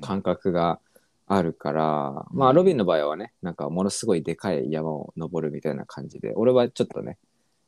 [0.00, 0.78] 感覚が
[1.26, 7.18] あるから、まあロビンの場合はねなんかものすごいでかい山を登るみたいな感じで俺はちょっとね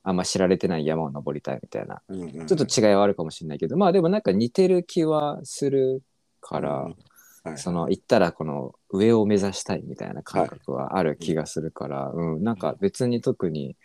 [0.03, 2.03] あんま知られてない山を登りたいみたいな
[2.47, 6.03] ちょっと違いはあるかもしれないけどまあでもなんか似てる気はする
[6.41, 6.97] から、うん
[7.45, 7.59] はい。
[7.59, 13.77] その行ったらこの上を目指したいみたいな感覚はある気がするから、うん、なんか別に特に、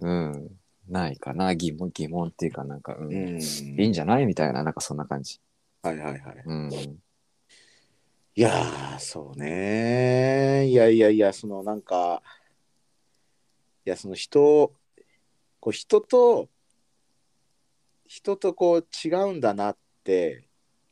[0.00, 0.50] うん、
[0.88, 1.54] ないかな。
[1.54, 3.40] 疑問疑問っていうかなんか、うんうん。
[3.40, 5.40] いいんじゃないみたいななんかそんな感じ。
[5.82, 6.42] はいはいはい。
[6.44, 6.72] うん、
[8.34, 10.66] いやー、そうね。
[10.68, 12.22] いやいやいや、そのなんか、
[13.86, 14.72] いや、その人、
[15.60, 16.48] こう人と、
[18.06, 20.44] 人とこう違うんだなって、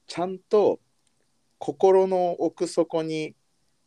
[0.06, 0.80] ちゃんと
[1.58, 3.34] 心の奥底に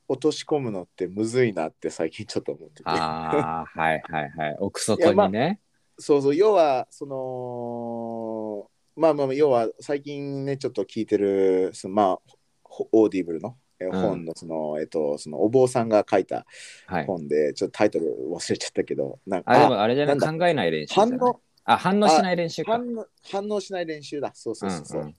[0.07, 2.89] 落とし込むのってむずいなって最近ちょっと思ってて。
[2.89, 5.59] ああはいはいはい奥底にね。
[6.01, 12.19] そうそう、要は、その、まあまあ、要は最近ね、ちょっと聞いてる、そのまあ、
[12.63, 16.45] ほオーディブルの本の、その、えっと、そのお坊さんが書いた
[16.87, 20.19] はい、本で、ちょっとタイトル忘れちゃったけど、なんか、あでもあれじゃない？
[20.19, 21.41] 考えない練習反応？
[21.65, 22.71] あ反応しない練習か。
[22.71, 24.31] 反応反応しない練習だ。
[24.33, 25.01] そうそうそうそう。
[25.01, 25.15] うんうん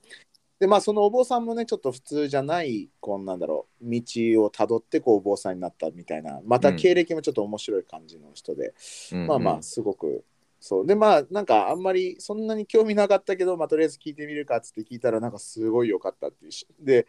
[0.61, 4.03] で、まあ、そのお坊さんもね、ちょっと普通じゃない、こうなんだろう、道
[4.45, 8.75] をたどって、こう、お坊さんになったみたいな、また経歴もちょっと面白い感じの人で、
[9.13, 10.23] うんまあまあ、すごく、
[10.61, 10.87] そう。
[10.87, 16.67] で、まあ、なんか、あんまりそんなに興味なかったけど、まあ、とりあえず聞いてみるかっつって聞いたら、なんかすごい良かったっていうし。
[16.79, 17.07] で、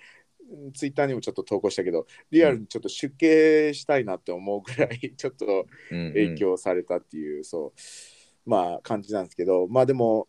[0.73, 10.27] ツイッターにもちょっと投稿したけど、リアルにちょっと出家したいなって思うぐらい、 ちょっとうんうん影響されたっていう、そう、まあ、感じなんですけど、まあでも、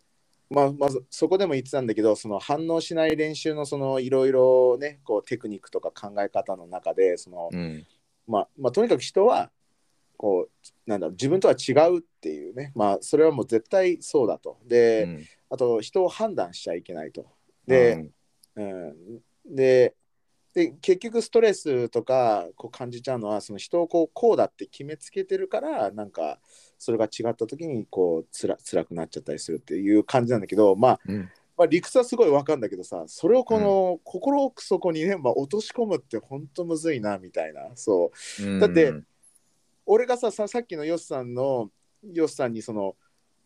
[0.53, 7.87] まあ、まずそこでも言ってたんだけど、その反応しない練習のそのいろいろね、こうテクニックとか考え方の中で、その、うん。
[8.27, 9.51] まあ、まあ、とにかく人は
[10.17, 12.71] こうなんだろう自分とは違うっていうね。
[12.77, 14.59] まあそれはもう絶対そうだと。
[14.67, 15.25] で、うん。
[15.51, 17.27] あと人を判断しちゃいけないと。
[17.67, 18.09] で、
[18.55, 18.95] うん。
[19.45, 19.95] で
[20.55, 26.39] で結局ストレスとかこう感じちゃうのはその人をこうこうだって決めつけてるからなんか
[26.83, 31.31] それが違った時にこうつら辛くなっちゃったりするっていう感じなんだけどまあうん。
[31.55, 37.69] まあ、理屈はすごいわかるんだけどさそれをこの心奥底にね、まあ、落とし込むってほんとむずいなみたいな。
[37.75, 38.45] そう。
[38.45, 38.59] うん。
[38.59, 38.95] だって
[39.85, 41.71] 俺がさささっきのヨスさんの
[42.13, 42.97] ヨスさんにその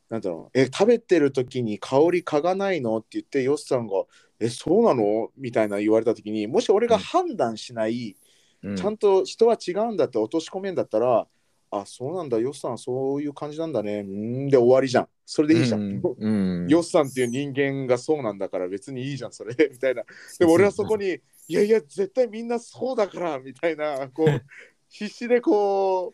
[0.09, 2.99] なんだろうえ食べてる時に香り嗅がないの？
[2.99, 4.05] って言ってヨスさんが
[4.39, 5.31] えそうなの？
[5.37, 8.17] みたいな言われた時にもし俺が判断しない、
[8.63, 8.77] うん。
[8.77, 11.27] ちゃんと人は違うんだって落とし込めんだったら
[11.71, 12.39] あそうなんだ。
[12.39, 14.01] ヨスさんそういう感じなんだね。
[14.01, 15.09] うーんで終わりじゃん。
[15.25, 15.85] それでいいじゃん、う
[16.29, 16.69] んうん。
[16.69, 19.55] ヨスさんっていう人間がそうなんだから別にいいじゃんそれ。
[19.71, 20.05] みたいな。
[20.39, 23.39] でも俺はそこにいやいや絶対みんなそうだから。
[23.41, 24.43] みたいなこう
[24.89, 26.13] 必死でこ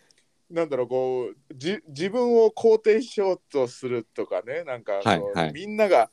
[0.51, 4.65] うなんだろうこうじ自分を肯定しようとするとかね。
[4.65, 5.53] なんかはいはい。
[5.53, 6.11] みんなが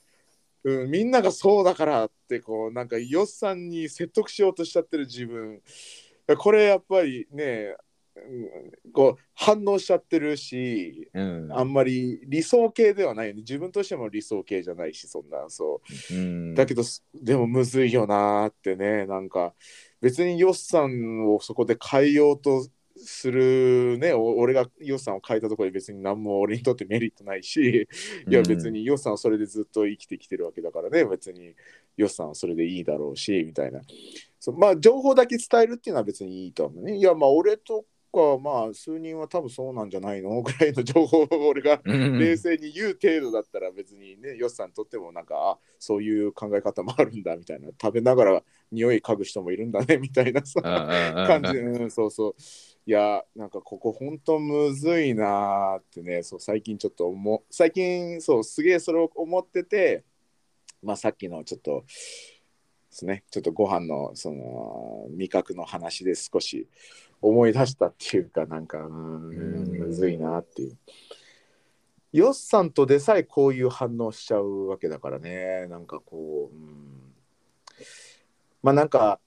[0.65, 5.61] うん、みんながそうだからってこうなんかよっさんに説得しようとしちゃってる自分。
[6.37, 7.88] これやっぱりね、うん
[8.93, 11.51] こう反応しちゃってるしうん。
[11.51, 13.41] あんまり理想系ではないよね。
[13.41, 16.15] 自分としても理想系じゃないしそんなそう。
[16.15, 16.55] うん。
[16.55, 19.05] だけどすでもむずいよなーってね。
[19.05, 19.53] なんか
[20.01, 22.65] 別にヨッさんをそこで変えようと
[23.01, 24.13] するね。
[24.13, 27.87] お俺がヨッさんを変えたところで別に何も俺にとってメリットないし。
[28.27, 31.05] いやうん別にヨッさんはそれでずっと生きてきてるわけだからね。
[31.05, 31.53] 別に
[31.97, 33.81] ヨッさんはそれでいいだろうしみたいな。
[34.39, 36.97] そうまあ情報だけ伝えるっていうのは別にいいと思うね。
[36.97, 40.41] いやまあ俺とかまあ数人は多分そうなんじゃないの？
[40.43, 42.19] ぐらいの情報を俺がうん。
[42.19, 51.53] 冷静に言う程度だったら別にね、ヨッさんにとってもなんか、あそういう考え方もあるんだみたいな、食べながら匂い嗅ぐ人もいるんだね みたいなさ、感じ。
[51.53, 52.35] で、うん、そうそう。
[52.85, 60.03] いや、なんかここほんとむずいなーってね、そう最近ちょっと思う、最近そう、すげえそれを思ってて、
[60.81, 61.83] まあさっきのちょっと、
[62.89, 66.67] ですね、ちょっとご飯のその味覚の話で少し
[67.21, 69.33] 思い出したっていうか、なんか、うんう
[69.65, 69.69] ん。
[69.69, 70.77] むずいなっていう。
[72.11, 77.13] ヨッさんとでさえこういう反応しちゃうわけだからね、なんかこう、うん、
[78.63, 79.19] まあなんか、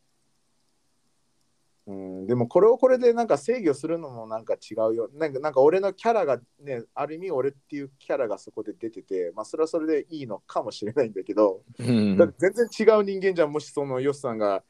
[1.86, 5.08] うん、でもこれをこれでなんか制御するのもなんか違うよ。
[5.14, 12.16] なんかなんか俺のキャラがね、ある意味俺っていうキャラがそこで出てて、まあそれはそれでいいのかもしれないんだけど、うん。
[12.16, 14.64] だ全然違う人間じゃん、もしそのヨッさんが、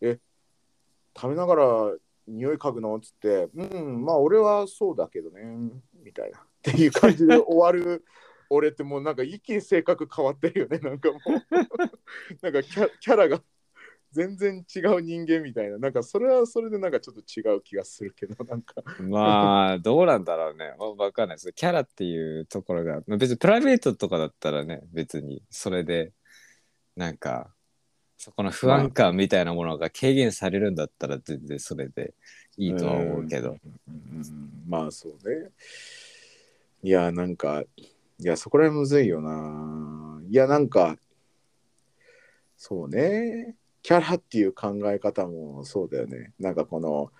[0.00, 0.18] え、
[1.14, 1.64] 食べながら
[2.30, 2.96] 匂い嗅ぐの？
[2.96, 5.42] っつって、うん、まあ俺はそうだけどね、
[6.04, 6.38] みたいな。
[6.60, 8.04] っていう感じで終わる
[8.50, 11.22] 俺ってもうなんか一気に性格変わってるよね、 なんかもう。
[12.42, 13.42] なんかキャキャラが
[14.10, 15.78] 全然違う人間みたいな。
[15.78, 18.82] なんかそれはそれでなんかちょっと違う気がするけど、なんか。
[19.00, 26.12] まあどうなんだろうねわかんないですキャラっていうところが別にプライベートとかだったらね別にそれで
[26.96, 27.54] なんか
[28.22, 32.12] そこの不安感みたいなものが軽減されるんだったら全然それで
[32.58, 33.56] いいとは思うけど、
[33.88, 35.48] うん、まあそうね。
[36.82, 40.20] いや、なんか、いや、そこら辺むずいよな。
[40.28, 40.98] いや、なんか、
[42.58, 43.56] そうね。
[43.80, 46.34] キャラっていう考え方もそうだよね。
[46.38, 47.10] なんかこの、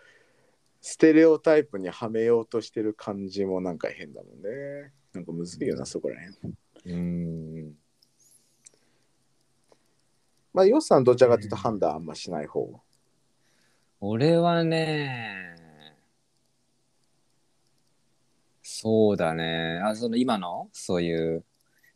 [0.83, 4.93] ステレオタイプにはめようとしてる感じもなんか変だもんね。
[5.15, 6.55] なんかむずいよな、そこら辺。
[6.85, 7.90] うん
[10.53, 12.81] まあ、ヨッさんどちらかというと判断あんましない方。
[14.01, 15.57] 俺はね
[18.63, 20.69] そうだねあその今の？
[20.73, 21.45] そういう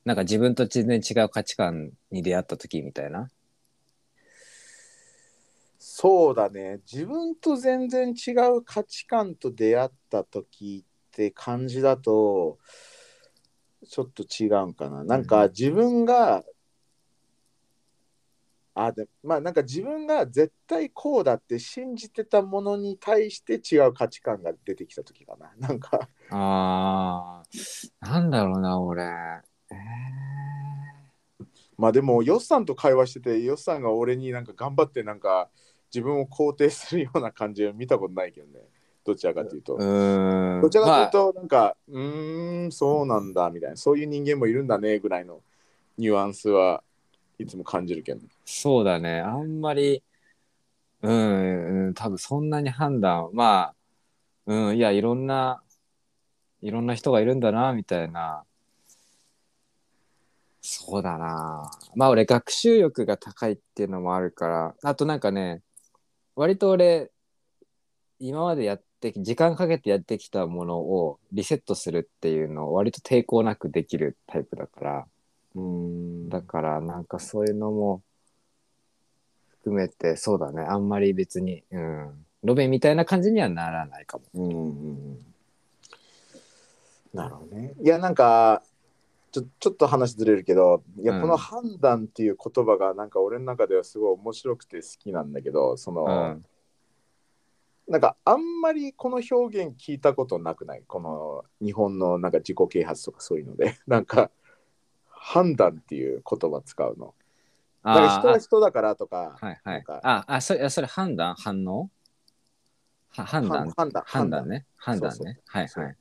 [0.04, 3.30] なんか自分と全然違う価値観に出会った時みたいな？
[5.78, 6.80] そうだね。
[6.90, 12.58] 自分と全然違う価値観と出会った時って感じだと、
[13.88, 15.04] ちょっと違うんかな。
[15.04, 16.42] なんか自分が、
[18.74, 25.52] あ、でまあなんか自分が絶対こうだって信じてたものに対して違う価値観が出てきた時かな。
[25.58, 27.90] なんか、あー。
[28.00, 29.04] なんだろうな俺。
[29.04, 29.74] え
[31.78, 35.50] まあでも、ヨッさんと会話してて、ヨッさんが俺になんか頑張ってなんか
[35.92, 38.60] 自分を肯定するような感じは見たことないけどね。
[39.04, 39.76] どちらかというと。
[39.76, 45.42] ー、うどちらかまあというと、なんか、うーん、そうなんだみたいな、そういう人間もいるんだねぐらいの
[45.98, 46.82] ニュアンスは
[47.38, 49.20] いつも感じるけど、そうだね。
[49.20, 50.02] あんまり
[51.02, 53.74] うん、うん、多分そんなに判断まあ
[54.46, 55.62] うんいやいろんな
[56.62, 58.44] いろんな人がいるんだなみたいな。
[60.62, 61.70] そうだな。
[61.94, 64.74] まあ俺学習欲が高いっていうのもあるから。
[64.82, 65.62] あとなんかね
[66.36, 67.10] 割と俺
[68.18, 75.06] 今までやってき時間かけてやってきたものをリセットするっていうのを割と抵抗なくできるタイプだから。
[75.54, 75.62] うー
[76.26, 76.28] ん。
[76.30, 78.02] だからなんかそういうのも
[79.64, 84.24] 含めてそうだねあんまり別にうんロベンみたいな感じにはならないかも。
[84.34, 84.60] うんうんう
[84.92, 85.26] ん
[87.14, 87.74] なるほどね。
[87.80, 88.60] いや、なんか、
[89.30, 96.44] ちょちょっと話ずれるけど、いや、うんこの判断っていう言葉が、なんか俺の中ではすごい面白くて好きなんだけど、その、うん
[97.86, 100.82] なんかあんまりこの表現聞いたことなくない？
[100.88, 103.78] この日本のなんか自己啓発とかそういうので。
[103.86, 104.32] なんか、
[105.08, 107.14] 判断っていう言葉使うの。
[107.84, 109.84] なんか人はあ人だからとか、はいはい。
[110.02, 111.90] ああそれそれ判断反応？
[113.10, 113.70] は判断？
[113.76, 115.96] 判断判断ね判断そうねはいはい。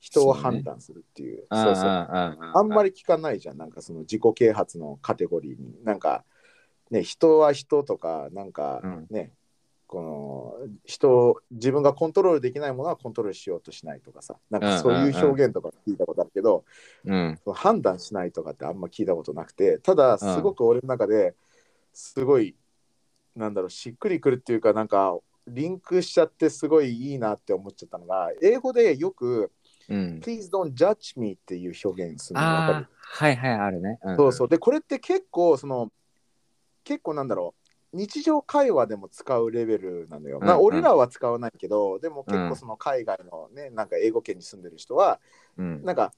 [0.00, 1.46] 人を判断するっていう。
[1.50, 1.84] あそうそう。
[1.86, 3.56] あんまり聞かないじゃん。
[3.58, 5.82] なんかその自己啓発のカテゴリーに。
[5.82, 6.24] なんか、
[6.92, 9.32] ね、人は人とか、なんかうんね、
[9.88, 16.64] この人自分がコントロールできないものはコントロールしようとしないとかさなんかそういう表現とか聞いたことあるけど、
[17.04, 17.38] うん。
[17.42, 21.34] その判断しないとかってあんま聞いたことなくてただすごく俺の中で
[21.92, 22.54] すごい、
[23.34, 29.50] なんだろうしっくりくるっていうかなんかリンクしちゃってすごいいいなって思っちゃったのが英語でよく
[29.88, 32.74] うん「Please don't judge me」っていう表現するのわかる？
[32.74, 33.98] ああ、はいはい、あるね。
[34.02, 34.48] うんそうそう。
[34.48, 35.90] で、これって結構、その、
[36.84, 37.57] 結構なんだろう、
[37.92, 40.40] 日常会話でも使うレベルなのよ。
[40.40, 45.20] うんまあ、俺らは使わないけど、でも結うん構その海外のね、なんか英語圏に住んでる人は、
[45.56, 45.82] うん。
[45.82, 46.12] なんか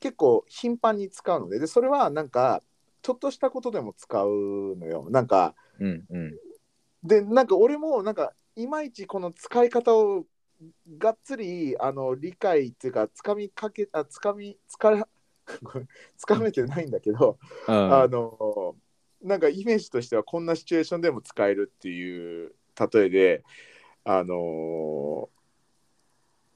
[0.00, 2.62] 結構頻繁に使うので、で、それはなんか、
[3.02, 5.08] ちょっとしたことでも使うのよ。
[5.10, 6.34] なんか、うんうん。
[7.02, 10.24] で、なんか俺も、なんか、いまいちこの使い方を
[10.98, 15.08] がっつりあの理解っていうか、つかみかけ、あつかみ、つか、
[16.16, 18.76] つかめてないんだけど、うんあの
[19.24, 22.54] なんかイメージとしてはこんなシチュエーションでも使えるっていう
[22.92, 23.44] 例えで
[24.04, 25.30] あの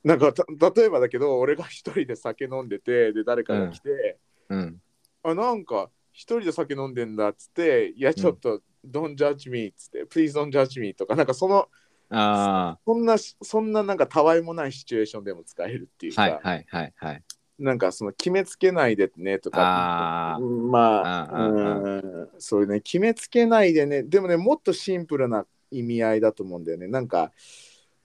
[0.05, 4.81] なんかた例えばだけど俺が一人で酒飲んでてで誰かが来て、うん。
[5.23, 11.69] あなんか一人で酒飲んでんだっつっていやちょっと、Don't judge me っつって Please don't judge me とかなんかその
[12.11, 17.23] あそんなそんななんかたわいもないシチュエーションでも使えるっていうあ、か、はいはいはいはい。
[17.59, 20.37] なんかその決めつけないでねとか。
[20.37, 24.03] あまあうんそういうね決めつけないでね。
[24.05, 26.87] でもねもっとシンプルな意味合いだと思うんだよね。
[26.87, 27.33] なんか、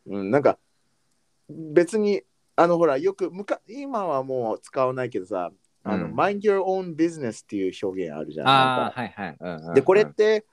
[0.08, 0.58] うん、なんか
[1.49, 2.24] 別に
[2.56, 5.51] あのほらよくむか今はもう使わないけどさ
[5.84, 6.16] あの、うん。
[6.16, 8.47] mind your own business っていう表現あるじゃん。
[8.47, 9.38] あはいはい。
[9.39, 9.74] うんうんうん。
[9.76, 10.45] でこれって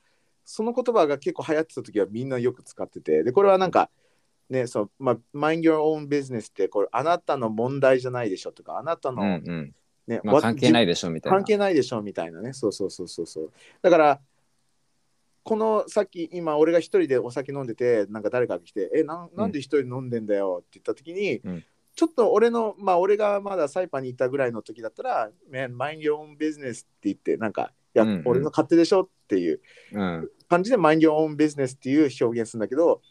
[0.45, 3.23] その言葉が結構流行ってた時はみんなよく使ってて。
[3.23, 3.89] でこれはなんか
[4.51, 9.75] ねそうまあ mind your own business ってこれあなたの問題じゃないでしょとかあなたの、うんうん。
[10.07, 11.39] ねまあ関係ないいでしょみたいな。
[11.39, 14.21] 関係ないでしょみたいなねそうそうそうそうそうだから
[15.43, 21.65] このさっき今俺が一人でお酒飲んでてなんか誰かが来て「えなんなんで一人飲んでんだよ」って言った時に、うん
[21.97, 29.61] ちょっと俺のまあ俺がまだサイパンにいたぐらいの時だったら「Man, mind your own business」って言ってなんか「いや、うんうん俺の勝手でしょ」っていう
[29.93, 30.31] うん。
[30.49, 33.03] 感じで mind your own business っていう表現するんだけど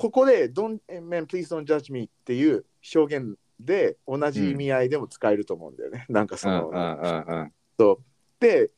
[0.00, 2.64] ここで don't man please don't judge me っていう
[2.96, 7.96] 表現で同じ意味合いでも使えると思うんだよね、なんかその、うんうんうんうん。
[8.40, 8.70] で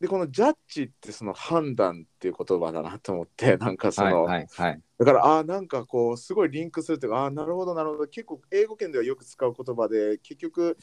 [0.00, 4.80] でこのジャッジってその判断っていう言葉だなと思って なんかそはいの、はいはい。
[4.96, 10.78] だからああなんかこうすごいリンクするというかああなるほどなるほど結構英語圏ではよく使う言葉で結局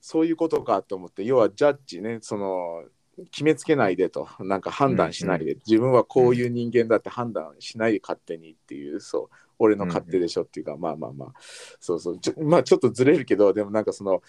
[0.00, 2.84] そういうことかと思って要はジャッジねその
[3.30, 4.28] 決めつけないでと。
[4.40, 9.36] なんか判断しないで、自分はこういう人間だって判断しないで勝手にっていうそう。
[9.58, 11.32] 俺の勝手でしょっていうか、まあまあまあ。
[11.80, 12.18] そうそう。
[12.18, 14.22] ちょまあちょっとずれるけどでもなんかその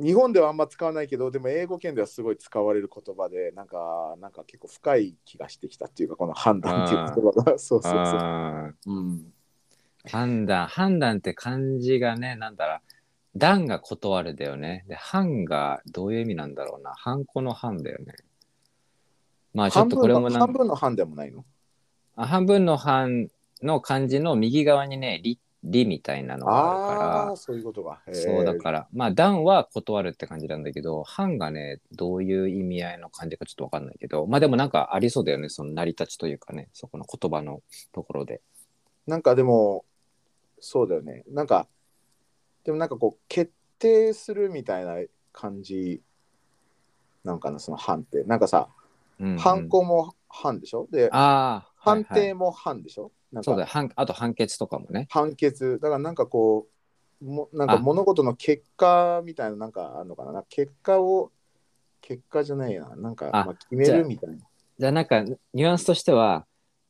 [0.00, 7.58] 日本ではあんま使わないけどでも英語圏ではすごい使われる言葉でなんかなんか結構深い気がしてきたっていうかこの判断っていう言葉が。
[7.58, 8.74] そうそうそう。
[8.86, 9.32] うん。
[10.06, 12.78] 判断、判断って漢字がね、なんだろう。
[13.36, 14.84] 断が断るだよね。
[14.88, 16.92] で、判がどういう意味なんだろうな。
[16.94, 18.14] ハンコの判だよね。
[19.52, 21.44] まあちょっとこれも半分の半でもないの？
[22.16, 23.28] あ半分の半
[23.62, 28.00] の漢字の右側にね、り、りみたいなのがあるからあそういうことか。
[28.12, 37.62] そうだから、まあ、断は断るって感じなんだけど、半がね、どういう意味合いの感じかちょっとわかんないけど、まあでもなんかありそうだよね、その成り立ちというかね、そこの言葉の
[37.92, 38.42] ところで。
[39.06, 39.84] なんかでも、
[40.60, 41.24] そうだよね。
[41.30, 41.66] なんか、
[42.64, 44.96] でもなんかこう、決定するみたいな
[45.32, 46.02] 感じ
[47.22, 48.24] なんかな、その判って。
[48.24, 48.68] なんかさ、
[49.20, 50.88] うんうん判行も判でしょ？
[50.90, 53.12] で、ああ、判はいはい定も判でしょ？
[53.32, 55.06] なんかそうだよ判あと判決とかもね。
[55.10, 55.78] 判決。
[55.80, 56.66] だからなんかこ
[57.22, 60.32] う、もなんかあ物事の結果みたいななんかあるのかな？
[60.32, 61.30] なんか結果を、
[62.00, 62.96] 結果じゃないな。
[62.96, 64.36] なんか、あまあ、決めるみたいな。
[64.78, 66.44] じゃあなんかニュアンスとしては、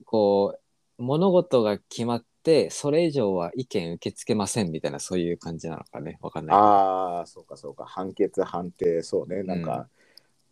[0.06, 0.58] こ
[0.98, 6.56] う、物事が決まって、それ以上は意見受け付けませんみたいな、そういう感じなのかね、わかんない。
[6.56, 7.86] ああ、そうかそうか。
[7.86, 9.42] 判決、判定、そうね。
[9.42, 9.88] なんか、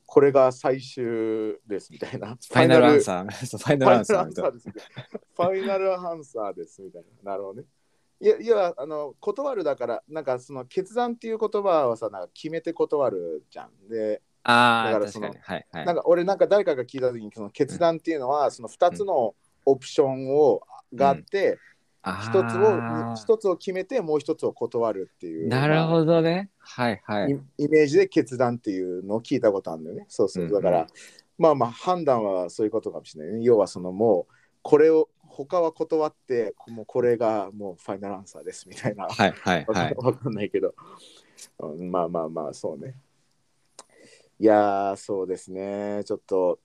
[0.07, 2.29] これが最終ですみたいな。
[2.29, 3.01] フファイナルアンー。
[3.05, 4.25] サー、ファイフナルアンサー。
[4.25, 7.33] ファイナルアンサーですみたいな。
[7.33, 7.67] なるほどね。
[8.21, 13.89] いや、いや、あの、断るだから、なんかその決断っていう言葉はさ、なんか決めて断るじゃん。
[13.89, 15.57] で、ああ、だからその確かに。
[15.57, 15.87] はいはい。
[15.87, 19.35] なんか俺なんか誰かが聞いた時に、その決断っていうのは、その2つの
[19.65, 20.63] オプションを、
[20.95, 21.59] があって、
[22.05, 25.49] 一つを一つを決めてもう一つを断るっていう。
[25.49, 26.51] なるほどね。
[26.59, 27.33] はいはい。
[27.59, 30.07] イイメージで決断っていうのを聞いたことあるんだよね。
[30.09, 30.45] そうそう。
[30.45, 30.87] うんうんだから、
[31.39, 33.43] まあまあ判断はそういうことかもしれないね。
[33.45, 39.07] 要はそのもうこれを他は断ってもうこれがもうファイナルアンサーですみたいな。
[39.07, 39.95] はいはいはい。
[39.97, 40.75] わかんないけど、
[41.61, 42.95] うんまあまあまあそうね。
[44.41, 46.03] いやーそうですね。
[46.05, 46.59] ちょっと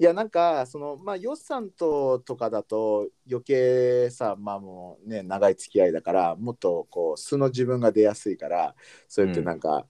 [0.00, 8.74] いやなんかそのまあヨッさんととかだと余計さまあもうね長い付き合いだからもっとこう素の自分が出やすいから
[9.08, 9.84] そうやってなんか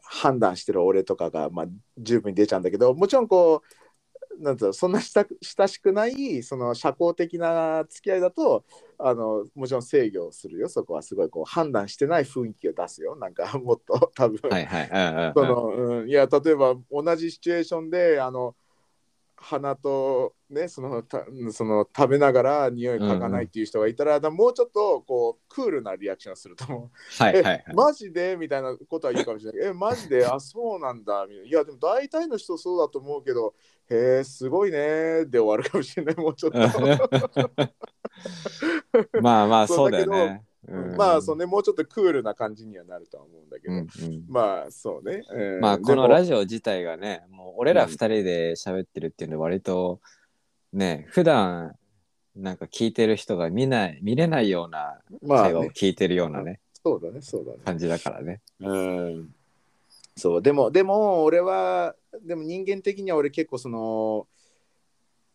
[0.00, 1.66] 判断してる俺とかがまあ
[1.98, 8.64] 十分に出ちゃうんだけどもちろんこうなんつうのそんな親親しくないその社交的な付き合いだと
[8.98, 10.68] あのもちろん制御するよ。
[10.68, 13.16] そこはすごいこう判断してない雰囲気を出すよ。
[13.16, 14.88] なんかもっと多分、はいはい。
[14.88, 15.34] うんうんうん。
[15.34, 18.54] その、うん、いや例えば同じシチュエーションであの
[19.46, 26.90] 鼻とねそのたその食べながら匂い嗅がないっていう人がいたら、もうちょっとこうクールなリアクションすると思う。
[27.22, 27.72] はいはいはいえ。
[27.74, 28.36] マジで？
[28.36, 29.68] みたいなことは言うかもしれない。
[29.68, 30.26] え、マジで？
[30.26, 31.26] あ、そうなんだ。
[31.28, 33.54] みたいないや、でも大体の人そうだと思うけど、
[33.90, 36.16] へえ、すごいねで終わるかもしれない。
[36.16, 36.58] もうちょっと。
[39.20, 40.42] まあまあそそううだよね。
[40.66, 43.74] うんまあそうね、もうちょっとクールな感じにはなるとは思うんだけど。
[43.74, 45.22] うんうんまあそうね。
[45.30, 50.00] うんまあこのラジオ自体がねもう俺ら二人で喋ってるっていうのは割と
[50.72, 51.76] ね普段
[52.36, 57.58] なんか聞いてる人が見ない見れないようなまあ会話をね、聞いてるようなねそうだね、そうだね。
[57.64, 58.42] 感じだからね。
[58.60, 59.34] うん。
[60.16, 64.26] そう、でも、でも俺は、でも人間的には俺結構その、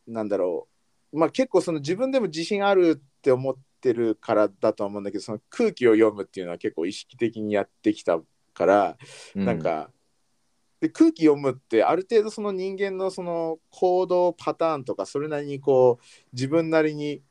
[0.07, 0.67] なんだろ
[1.11, 3.59] う、まあ結構その自分でも自信あるって思って
[3.93, 8.19] るからだとは思うんだけど、その空気を読むっていうのは結構意識的にやってきた
[8.53, 8.97] から、
[9.35, 9.89] うなんか、
[10.81, 17.21] で空気読むってある程度その人間のその行動パターンとかそれなりにこう自分なりに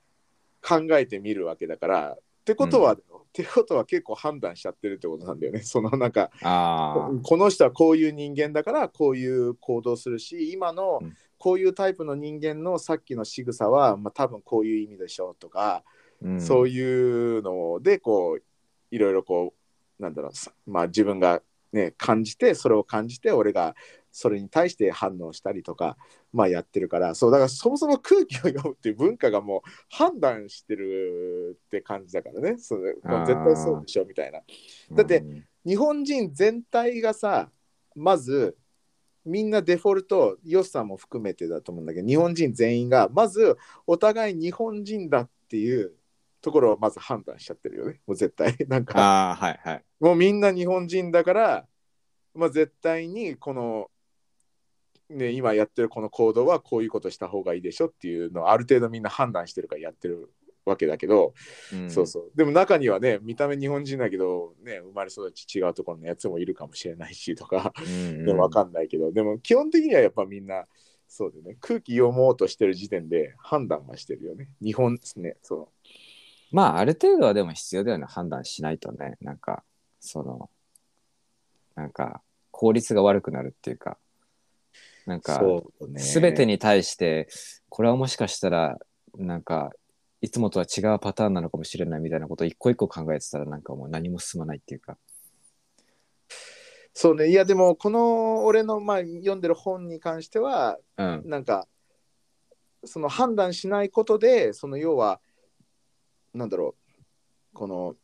[0.60, 2.98] 考えてみるわけだからってことは、っ
[3.32, 5.60] てことは結構判断しちゃってるってことなんだよね。
[5.64, 11.16] そのなんかあこの人はこういう人間だからこういう行動するし今のうん。
[11.38, 15.84] こういうタイプの人間のさっきの仕草は、まあ、多分こういう意味でしょうとか、あ、
[16.22, 18.42] うん、そういうのでこう
[18.90, 19.54] いろいろこ
[19.98, 21.42] うなんだろうさまあ自分が
[21.72, 23.74] ね感じてそれを感じて俺が
[24.10, 25.96] それに対して反応したりとか
[26.32, 32.58] まあやってるからそうだからそもそも空気を読むっていう文化がもう判断してるって感じだからね。
[32.58, 34.40] それまあ絶対そうでしょみたいな。
[34.92, 37.50] だってうん日本人全体がさ
[37.94, 38.56] まず
[39.26, 45.92] みんなデフォルトヨスさんも含めてだと思うんだけど日本人全員がまずお互い日本人だっていう
[46.48, 48.00] ところをまず判断しちゃってるよね。
[48.06, 48.56] もう絶対。
[48.68, 49.84] なんかはいはい。
[50.00, 51.68] もうみんな日本人だから、
[52.34, 53.90] まあ、絶対にこの、
[55.10, 60.30] ね、今やってるこの行動はこういうことした方がいいでしょっていうのをある程度みんな判断してるからやってる
[60.64, 61.34] わけだけど、
[61.70, 61.90] うん。
[61.90, 62.30] そうそう。
[62.34, 70.66] でも中にはね見た目日本人だけど、ね、生まれ育ち違うところのやつもいるかもしれないしとか、うんでも分かんないけどでも基本的にはやっぱみんな
[71.08, 71.56] そうでね。
[71.60, 74.50] 空気読もうとしてる時点で判断はしてるよね。
[74.62, 75.70] 日本ですねそ
[76.50, 79.16] まあある程度はでも必要だよね判断しないとね。
[79.20, 79.62] なんか
[80.00, 80.50] その
[81.74, 83.98] なんか効率が悪くなるっていうか。
[85.06, 86.00] なんうかそうね。
[86.00, 87.28] 全てに対して
[87.68, 88.78] これはもしかしたら
[89.16, 89.70] なんか
[90.20, 94.98] いつもとは違うパターンなのかもしれないみたいなことを一個一個考えてたらなんかもう何も進まないっていうか。
[96.92, 97.28] そうね。
[97.28, 101.22] いやでもこの俺のまあ読んでる本に関してはうん。
[101.24, 101.68] なんか
[102.84, 105.20] その判断しないことでその要は
[106.38, 107.54] なんだろう。
[107.54, 107.96] この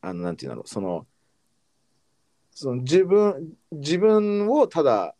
[0.00, 0.68] あのなんていうんだろう。
[0.68, 1.06] その
[2.50, 5.14] その自分自分をただ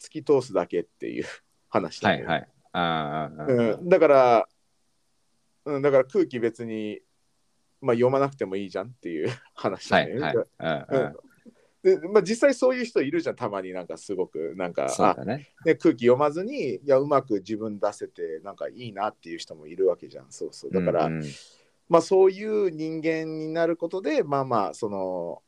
[0.00, 1.24] 突き通すだけっていう
[1.68, 2.48] 話だよねはいはい。
[2.72, 4.48] あうん、だから、
[5.64, 7.00] うん、だから空気別に、
[7.80, 10.18] まあ、読まなくてもいいじゃんっていう話だね。
[10.18, 10.86] はいはい。
[10.90, 11.00] うん。
[11.00, 11.16] うん
[11.82, 14.54] でまあ、実際そういう人いるじゃんたまになんかすごく。
[14.56, 14.88] なんか
[15.24, 15.48] ね。
[15.64, 20.26] ね、空気読まずにいやうまく自分出せてなんかいいなっていう人もいるわけじゃん。
[20.30, 20.72] そうそう。
[20.72, 21.12] だから、うん。
[21.14, 21.22] うん
[21.88, 25.42] まあそういう人間になることでまあまあその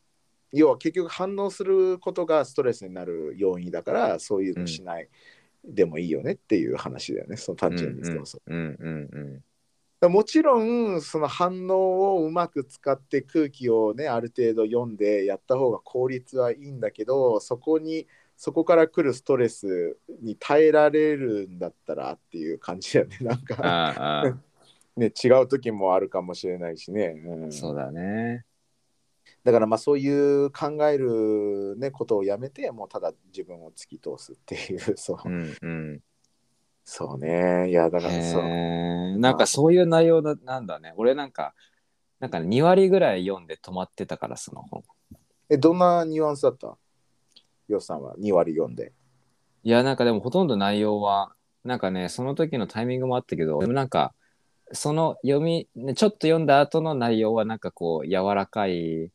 [0.53, 5.09] 要は結局反応することがストレスになる要因だからそういうのしない
[5.65, 8.15] でもいいよねっていう話だよね、その単純に、うんうん。
[8.15, 8.55] そうそう。
[8.55, 9.45] うんうんうん
[10.09, 23.19] もちろんその反応をうまく使って空気をねある程度読んでやった方が効率はいいんだけどそこにそこから来るストレスに耐えられるんだったらっていう感じだよね。
[23.21, 24.39] なんか
[24.97, 27.45] ね違う時もあるかもしれないしね、うん。
[27.49, 28.47] あそうだね。
[29.45, 36.03] だからまあそういう考える、ね、ことをやめてもうただ自分を突き通すっていうそう,、うんうん
[36.93, 37.71] そうね。
[37.71, 39.19] いやだからそう。
[39.21, 40.93] なんかそういう内容だなんだね。
[40.97, 41.55] 俺なんか
[42.19, 44.83] なんか2割ぐらい読んで止まってたからその本。
[45.49, 46.77] えどんなニュアンスだった？
[47.69, 48.17] よさんは。
[48.17, 48.93] 2割読んで。
[49.63, 51.33] いやなんかでもほとんど内容は
[51.63, 54.13] なんかねその時のタイミングもあったけどでもなんか
[54.73, 59.13] その読みねちょっと読んだ後の内容はなんかこう柔らかい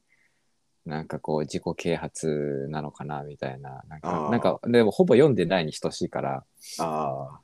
[0.85, 3.83] なんかこう自己啓発なのかなみたいな。
[3.89, 4.25] なんあー。
[4.25, 6.45] かなんかでもほぼ読んでないに等しいから。
[6.79, 7.39] あ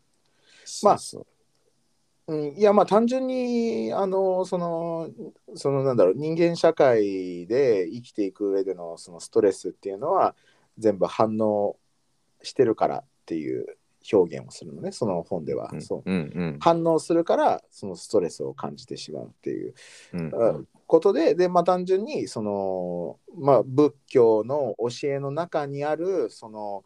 [0.83, 1.25] まあそう
[2.27, 5.09] うん、いやまあ単純にあのその
[5.55, 10.35] そのなんだろう人間社会で生きていく上でのそのストレスっていうのは
[10.77, 11.77] 全部反応
[12.41, 13.65] してるからっていう
[14.11, 16.11] 表現をするのねその本では、うんそう。
[16.11, 16.57] うんうん。
[16.59, 19.73] 反応するからそのストレスを感じてしまうっていう
[20.13, 20.31] うん。
[20.33, 26.83] あことでで、まあ、単純にその、まあ、仏教の教えの中にあるその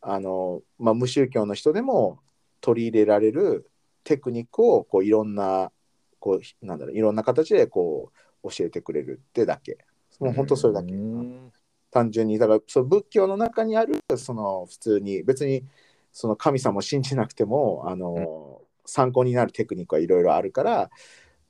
[0.00, 2.20] あの、まあ、無宗教の人でも
[2.62, 3.70] 取り入れられる
[4.04, 5.70] テクニックをこういろんな
[6.18, 8.10] こうなんだろういろんな形でこ
[8.42, 9.76] う教えてくれるってだけ。
[10.20, 11.52] もう本当それだけ、うん。
[11.90, 15.64] 単純にだからその仏教の中にあるその普通に別に
[16.12, 20.90] その神様を信じなくてもあの、参考になるテクニックはいろいろあるから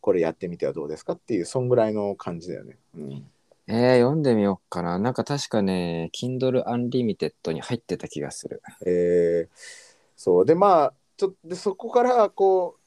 [0.00, 2.78] これやってみてはどうですかっていうそんぐらいの感じだよね。
[2.96, 3.30] うん、
[3.68, 4.98] えー、読んでみようかな。
[4.98, 8.62] なんか確かね Kindle Unlimited に入ってた気がする。
[8.86, 10.46] えーそう。
[10.46, 12.78] でまあちょでそこからこ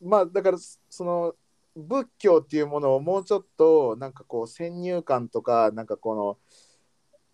[0.00, 1.34] うまあだからその
[1.74, 6.38] 仏教っていうものをもうちょっとなんかこう先入観とかなんかこ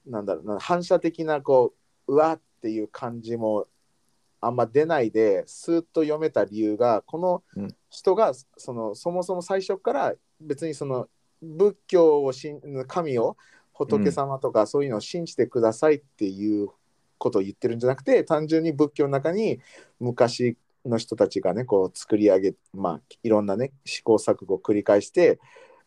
[0.07, 1.75] のなんだろうな反射的なこ
[2.07, 3.67] ううわっていう感じも
[4.41, 7.77] あんま出ないでスーッと読めた理由がこのうん。
[7.89, 11.09] 人がそのそもそも最初から別にその
[11.41, 12.33] 仏教を
[12.87, 13.37] 神を
[13.73, 16.69] 仏様とかそういうのを信じてくださいっていう
[17.19, 19.61] ことを言ってるんじゃなくて単純に仏教の中に
[20.01, 25.41] 昔の人たちがねこう作り上げまあいろんなね試行錯誤を繰り返して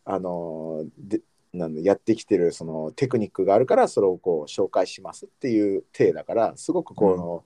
[0.05, 1.21] あので
[1.53, 7.43] なんだやってきてるそのテクニックがあるからそれをこう紹介しますっていう体だからすごくこの、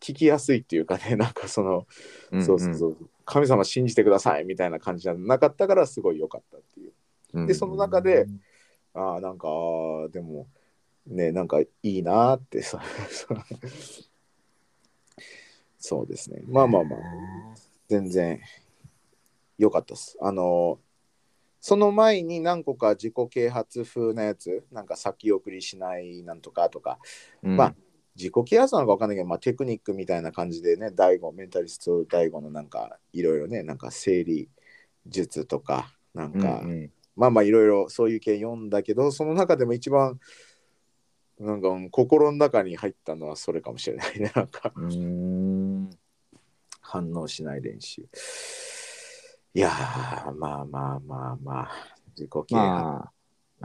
[0.00, 1.86] 聞きやすいっていうかね なんかその、
[2.42, 2.96] そうそうそう。
[3.24, 6.92] 神様信じてくださいみたいな感じじゃなかったからすごい良かったっていう。
[7.32, 8.26] うんでその中で
[8.92, 9.48] ああなんか
[10.12, 10.46] でも
[11.06, 12.80] ねなんかいいなーってさ
[15.78, 16.06] そう。
[16.06, 16.42] ですね。
[16.46, 17.00] まあまあまあ。
[17.88, 18.40] 全然
[19.58, 20.16] 良かったです。
[20.20, 20.78] あの
[21.60, 26.98] その前に何個か自己啓発風なやつなんか先送りしないなんとかとか。
[27.42, 27.56] うん。
[27.56, 27.74] まあ
[28.16, 34.48] 自己啓発なのか分かんないけど、まあ、テクニックみたいな感じでね、大悟、メンタリスト大悟のなんかいろいろね、なんか整理
[35.06, 36.90] 術とか、なんか、うんうん。
[37.16, 40.20] まあまあいろいろそういう系読んだけど、その中でも一番、
[41.38, 45.90] なんかうん心の中に入ったのはそれかもしれないね、なんかうーん
[46.80, 48.02] 反応しない練習。
[49.52, 51.70] いやー、まあまあまあまあ、
[52.16, 52.56] 自己啓発。
[52.56, 53.14] まあはい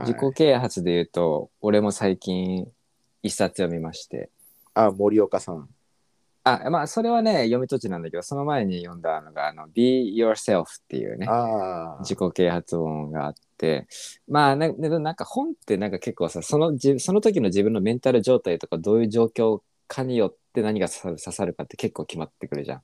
[0.00, 2.66] 自己啓発で言うと俺も最近
[3.22, 4.30] 一冊読みまして
[4.72, 5.68] あ、森岡さん。
[6.42, 11.26] あまあそれはね読み途中なんだけどその前に読んだのがあの「Be Yourself」っていうね
[12.00, 13.86] 自己啓発本があって
[14.26, 22.82] まあななんか本ってなんか結構さそのじその時の自分のメンタル状態とかどういう状況かによって何が刺さる刺さるかって結構決まってくるじゃん。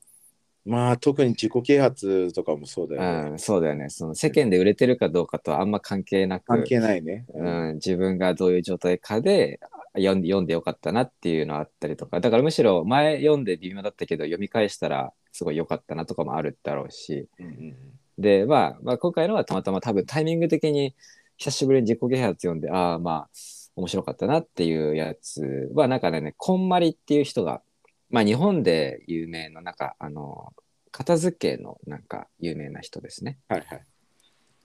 [0.65, 3.29] まあ特に自己啓発とかもそうだよね。
[3.31, 7.25] うん、そうだよねその世間で売れてるかどうかとはあんま関係なく関係ないね。
[7.33, 9.61] うん、自分がどういう状態かで
[9.97, 17.75] 読んで読んでよかったなっていうのあったりとかだからむしろ前読んで微妙だったけど読み返したらすごい良かったなとかもあるだろうしうんうん
[18.17, 20.95] で、まあ、まあ今回のはたまたま多分タイミング的に
[21.37, 23.29] 久しぶりに自己啓発読んでああまあ
[23.75, 27.61] 面白かったなっていうやつはなんかねこんまりっていう人が
[28.09, 30.51] まあ日本で有名ななんかあの
[30.91, 33.37] 片付けのなんか有名な人ですね。
[33.49, 33.85] はいはい。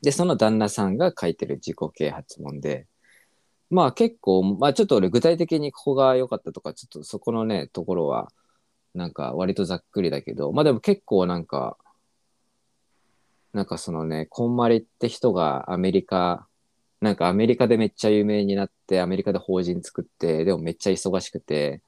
[0.02, 2.86] で、その旦那さんが書いてる自己啓発本で、
[3.72, 8.30] まあ結構、まあちょっと俺具体的にここが良かったとか、ちょっとそこのね、ところは、
[8.94, 11.78] なんか割とざっくりだけど、まあでも結構なんか、
[13.54, 16.46] なんかそのね、こんまりって人がアメリカ、
[17.00, 21.80] なんかアメリカでめっちゃ有名になって、アメリカで法人作って、でもめっちゃ忙しくて、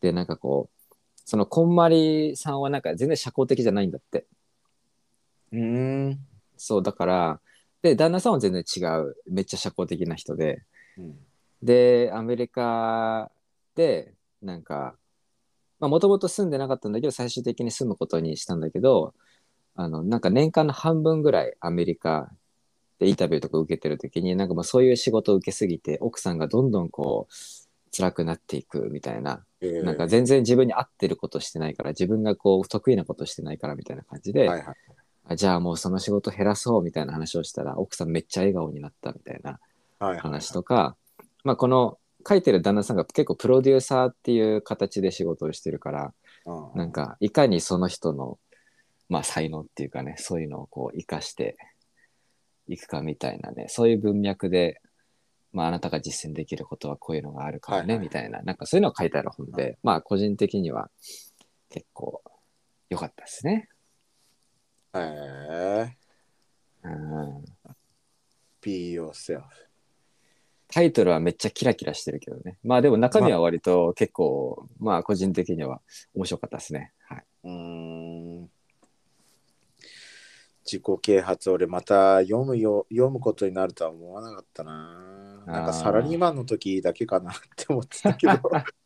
[0.00, 0.94] で、なんかこう、
[1.24, 4.26] そのこんまりさんはなんか全然社交的じゃないんだって。
[5.52, 6.18] うーん。
[6.56, 7.40] そう、だから、
[7.82, 10.73] で、旦那さんは全然違う、めっちゃ社交的な人で、うん
[11.62, 13.30] で、アメリカ
[13.74, 14.96] で、なんか、
[15.80, 19.14] まあ、もともと住んでなかったんだけど、最終的に住むことにしたんだけど、
[19.74, 22.30] あの、なんか年間の半分ぐらいアメリカ
[22.98, 27.32] でインタビューとか受けてる時に、なんかもうそういう仕事を受けすぎて、奥さんがどんどんこう、
[27.96, 34.76] 辛くなっていくみたいな、えーなんか全然自分に合ってることしてないから、自分がこう、得意なことしてないからみたいな感じで、はいはい。
[35.26, 39.58] あじゃあもうその仕事減らそうみたいな話をしたら奥さんめっちゃ笑顔になったみたいな
[39.98, 40.20] はいはい。
[40.20, 40.96] 話とか、
[41.44, 46.14] まあこの書いてる旦那さんが結構プロデューサーっていう形で仕事をしてるから
[46.46, 48.38] うんなんかいかにその人の
[49.08, 51.56] まあ才能っていうかねそういうのをこう生かして
[52.66, 54.80] いくかみたいなねそういう文脈で
[55.52, 60.90] まあ、あなたが実践できることはこういうのがあるからね、はいはいみたいな、なんかそういうのが書いてある本で、まあ、個人的には
[61.70, 62.24] 結構
[62.90, 63.68] 良かったですね。
[64.94, 65.96] へえ。
[66.82, 67.44] うん、
[68.60, 69.44] Be yourself。
[70.74, 72.58] タイトルはめっちゃキラキラしてるけどね。
[72.64, 75.80] まあでも中身は割と結構、まあ個人的には
[76.16, 76.92] 面白かったですね。
[77.08, 77.24] はい。
[77.44, 77.50] うー
[78.40, 78.50] ん。
[80.64, 85.44] 自己啓発俺また読むよ読むことになるとは思わなかったな。
[85.46, 88.34] なんかサラリーマンの時だけかなって思ってたけど。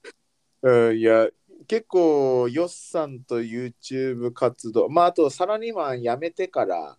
[0.60, 1.26] うん、いや
[1.68, 6.98] 結構ヨッさんと YouTube 活動まああとサラリーマン辞めてから、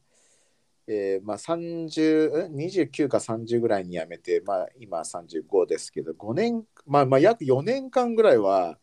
[0.91, 8.79] えーまあ30ん29か30ぐらいに辞めてまあ今35ですけど5年まあまあ約4年間ぐらいは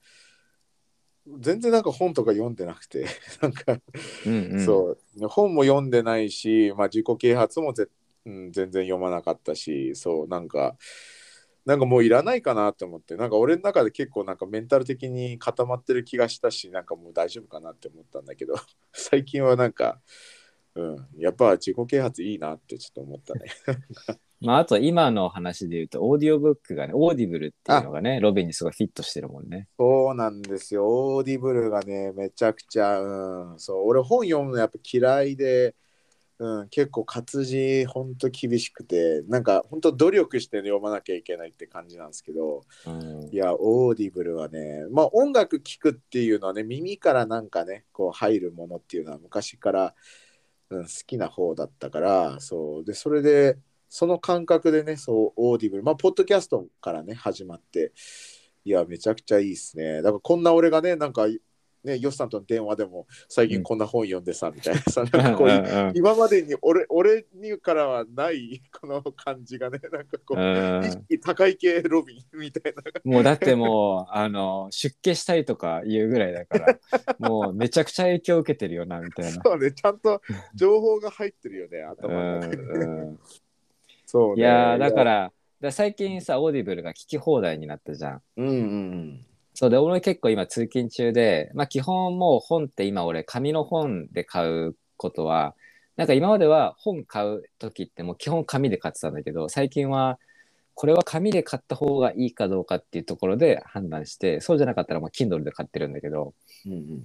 [1.40, 3.06] 全然なんか本とか読んでなくて
[3.42, 3.76] なんか、
[4.24, 4.64] うんうん。
[4.64, 7.88] そう本も読んでないし、まあ、自己啓発もぜ、
[8.24, 10.76] うん、全然読まなかったしそうなんか
[11.64, 18.54] なんかもういらないかなと思ってなんか俺の中で結構なんかメンタル的に固まってる気がしたしなんかもう大丈夫かなって思ったんだけど
[18.94, 20.00] 最近はなんか、
[20.76, 20.82] う
[21.18, 23.46] ん、やっぱ自己啓発いいなってちょっと思ったね。
[24.42, 29.68] まああと今の話で言うと、オーディオブックがね、オーディブルっていうのがね、ロビンにすごいフィットしてるもんね。
[29.78, 30.86] そうなんですよ。
[30.86, 35.74] オーディブルがね、めちゃくちゃ、うん、そう、俺本読むのやっぱ嫌いで、
[36.38, 43.36] うん、結構活字ほんと厳しくて、なんかほんと努力して読まなきゃいけないって感じなんですけど、うんい。
[43.36, 49.94] や、オーディブルはね、まあ音楽聴くっていうのはね、耳からなんかね、こう入るものっていうのは昔から、
[50.70, 53.58] うん、好きな方だったから、そう、で、それで、
[53.88, 57.92] その感覚でね、そう、オーディブル、まあ、ポッドキャストからね、始まって、
[58.64, 60.02] いや、めちゃくちゃいいっすね。
[60.02, 61.26] だから、こんな俺がね、なんか、
[61.86, 72.82] ね、ヨシさんとの電話でも、最近こんな本読んでさ、みたいなさ、なんかこう、今までに俺俺にからはないこの感じがね、なんかこう、うん意識高い系ロビンみたいな。
[73.04, 76.78] もうだってもう、あの、出家したいとか言うぐらいだから、
[77.18, 79.42] もうめちゃくちゃ影響を受けてるよな、みたいな。
[79.42, 80.20] そうね、ちゃんと
[80.54, 82.62] 情報が入ってるよね、頭の中に。
[82.62, 83.18] うん
[84.06, 84.42] そうね。
[84.42, 88.22] いやーだか、ら、だから最近さ、オーディブルが聞き放題になったじゃん。
[88.36, 89.26] うんうん
[89.56, 95.54] そうで、俺結構今通勤中で、まあ基本もう本って今俺紙の本で買うことは、
[95.96, 100.18] なんか今までは本買う時ってもう基本紙で買ってたんだけど、最近は
[100.74, 106.34] これは紙で買った方がいいかどうかっていうところで判断して、そうじゃなかったらもう Kindle で買ってるんだけど、
[106.66, 106.72] うん。
[106.72, 107.02] うんうん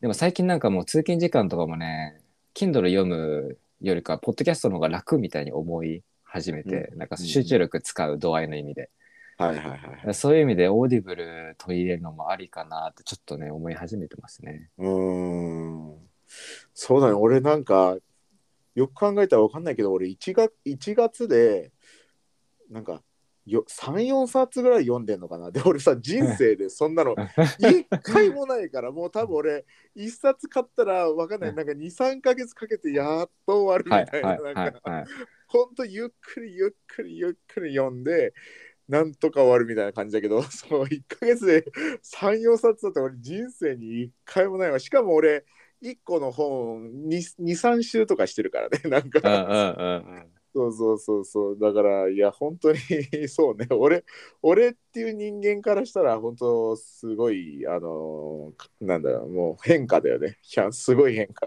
[0.00, 2.22] でも最近なんかもう通勤時間とかもね、
[2.54, 8.88] Kindle 読むよりか、ポッドキャストの方が楽みたいに思い始めて、うんなんか集中力使う度合いの意味で。
[9.40, 10.14] はいはいはい。
[10.14, 14.70] そういう意味でオーディブル取り入れるのもありかなってちょっとね、思い始めてますね。
[14.78, 15.96] うーん。
[16.74, 17.96] そうだね、俺なんか、
[18.74, 21.72] よく考えたら分かんないけど、俺1月 ,1 月で、
[22.70, 23.02] なんか、
[23.46, 25.50] よ3、4冊ぐらい読んでんのかな。
[25.50, 27.16] で、俺さ、人生でそんなの
[27.58, 29.64] 一回もないから、もう多分俺、
[29.96, 35.04] 1冊買ったら分かんない、なんか2、3ヶ月かけてやっと終わはいるみたいな、はいはいなんか、はい。
[35.48, 38.32] ほんとゆっくりゆっくりゆっくり読んで、
[38.90, 41.64] なんとか終わるみたいな感じだけど、 その1ヶ月で
[42.02, 44.78] 3、4冊だと俺人生に1回もないわ。
[44.78, 45.44] しかも俺、
[45.80, 49.40] 1個の本2、2 3週とかしてるからね、 なんうんか。
[50.52, 51.58] そうそうそうそう。
[51.60, 52.78] だから、いや、本当に
[53.28, 53.66] そうね。
[53.70, 54.04] 俺、
[54.42, 60.38] 俺っていう人間からしたら、本当、すごい、あの、なんだろう、もう変化だよね。
[60.56, 61.46] いや、すごい変化。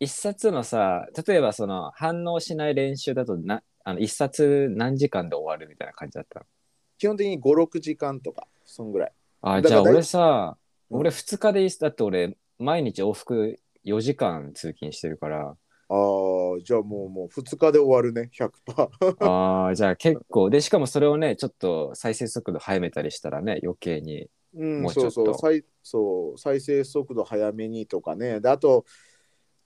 [0.00, 6.46] 一冊のさ、例えばその反応しない練習だとな、あの一冊何時間で終わるみたいな感じだったの？
[6.98, 9.12] 基本的に5、6時間とか、そんぐらい。
[9.40, 10.56] あ、だからじゃあ俺さ、
[10.90, 10.98] うん。
[11.00, 15.56] 俺2日でいいだって俺、毎日往復4時間通勤してるから、
[15.88, 19.26] ああ、じゃあもう、もう2日で終わるね、100%。
[19.26, 24.28] ああ、じゃあ結構、で、しかもそれをね、ちょっと再生速度速めたりしたらね、余計に。
[24.54, 25.10] うん、もうちょっと。
[25.10, 28.40] そうそう再そう再生速度早めにとかね。
[28.40, 28.84] であと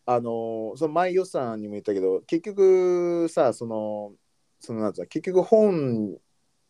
[0.06, 4.12] あのその前予算にも言ったけど結局さその
[4.60, 6.16] そのなんつうの結局本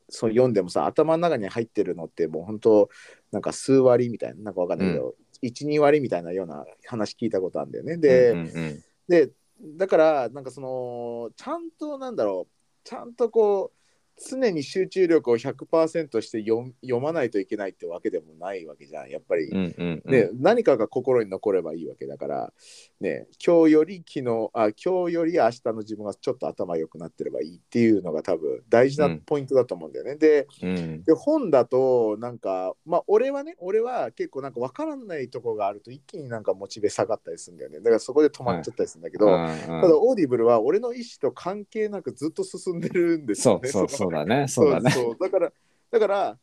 [0.09, 2.89] そう読んでもさ頭の中に入ってるのってもう本当
[3.32, 7.97] なんか数割みたいななんかわかんないけど、12割みたいなような話聞いたことあるんだよね。
[7.99, 8.84] で、うんうんうん。
[9.09, 9.30] で
[9.61, 12.53] だからなんかそのちゃんとなんだろう
[12.84, 13.76] ちゃんとこう
[14.19, 19.11] 常に集中力を100%して読読まないといけないってわけでもないわけじゃん。
[19.11, 20.12] やっぱり、うんうんうん。
[20.12, 22.53] ね、何かが心に残ればいいわけだから、
[23.01, 30.17] ね、今日より昨日あ今日より明日の自分がちょっと頭良くなってればいいっていうのが多分大事なポイントだと思うんだよね。
[30.17, 31.05] でうん。
[31.05, 37.79] で本だとなんかまあ俺はね俺は結構なんか分からないところがあると一気になんかモチベ下がったりするんだよね。
[37.79, 39.59] だからそこで止まっちゃったりするんだけど、うんうん。
[39.59, 43.69] ただオーディブルは俺の意思と関係なくずっと進んでるんですよね。
[43.69, 44.46] そうそうそうだね。
[44.48, 44.90] そうだね。
[44.90, 45.16] そうそう。
[45.18, 45.52] だから
[45.88, 46.38] だから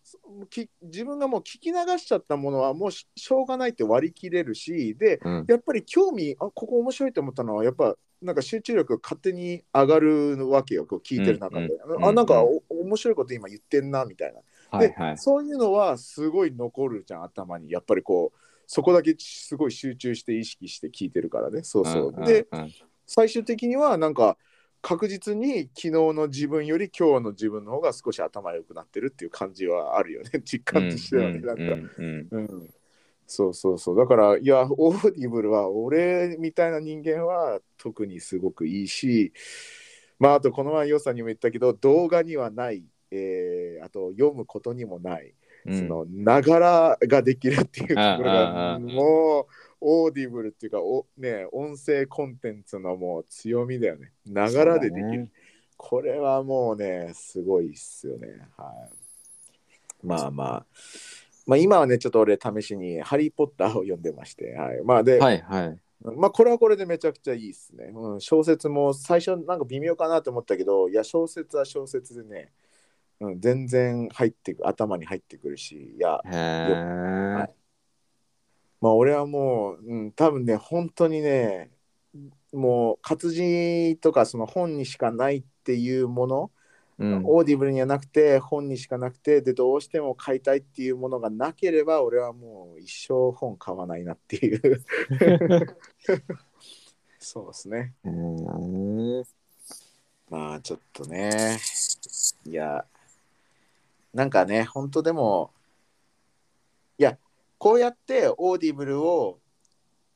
[0.81, 5.45] 自分がもう聞き流しちゃったものはもうししょうがないって割り切れるしでうん。
[5.47, 15.17] やっぱり興味あここ面白いと思ったのはやっぱなんか集中力が勝手に上がるわけよこう聞いてる中で、うんうんあなんかお面白いこと今言ってんなみたいな、で、はいはい。
[15.17, 17.69] そういうのはすごい残るじゃん頭に。
[17.69, 21.63] やっぱりこうそこだけすごい集中して意識して聞いてるからね。
[21.63, 22.71] そうそう、んんでうん。
[23.05, 24.37] 最終的にはなんか
[24.83, 30.29] 確実に昨日の自分より今日の自分の方が少し頭良くなってるっていう感じはあるよね。
[30.43, 32.27] 実感としてはね、なんか、うんうん。
[32.31, 32.73] うん、
[33.25, 33.97] そうそうそう。
[33.97, 39.31] だからいやオーディブルは俺みたいな人間は特にすごくいいし
[40.19, 45.33] まああとこの前ヨウさんにも言ったけど動画にはない、えーあと読むことにもない。
[45.65, 45.79] うん。
[45.79, 49.45] そのながらができるっていうところがあもう
[49.83, 54.11] オーディブルっていうかお、ね、音声コンテンツのもう強みだよね。
[54.25, 55.09] ながらでできる。
[55.23, 55.29] ね
[55.75, 58.27] これはもうね、すごいっすよね。
[58.57, 58.71] は
[60.03, 60.65] い、まあまあ。
[61.45, 64.81] まあ今はね、ちょっと俺試しにハリー・ポッターを読んでまして、はい。
[64.83, 65.79] まあで、はいはい
[66.17, 67.91] まあこれはこれでめちゃくちゃいいっすね。
[67.93, 72.51] うん、小説も最初なんか微妙かなと思ったけど、いや小説は小説でね、
[73.21, 77.62] うん、全然入ってく頭に入ってくるし、いや、はい
[78.83, 81.71] まあ俺はもう、うん、多分ね、本当にね、
[82.51, 86.51] もう活字とかその本にしかないっていうもの、
[86.99, 87.23] うん。
[87.25, 94.85] オーディブルにはなくて本にしかなくてでどうしても買いたいっていうものがなければ俺はもう一生本買わないなっていう。
[97.19, 97.93] そうですね。
[100.29, 101.57] まあちょっとね。
[102.45, 102.85] いや
[104.13, 105.51] なんかね本当でも
[106.97, 107.17] いや
[107.63, 109.39] こうやってオーディブルを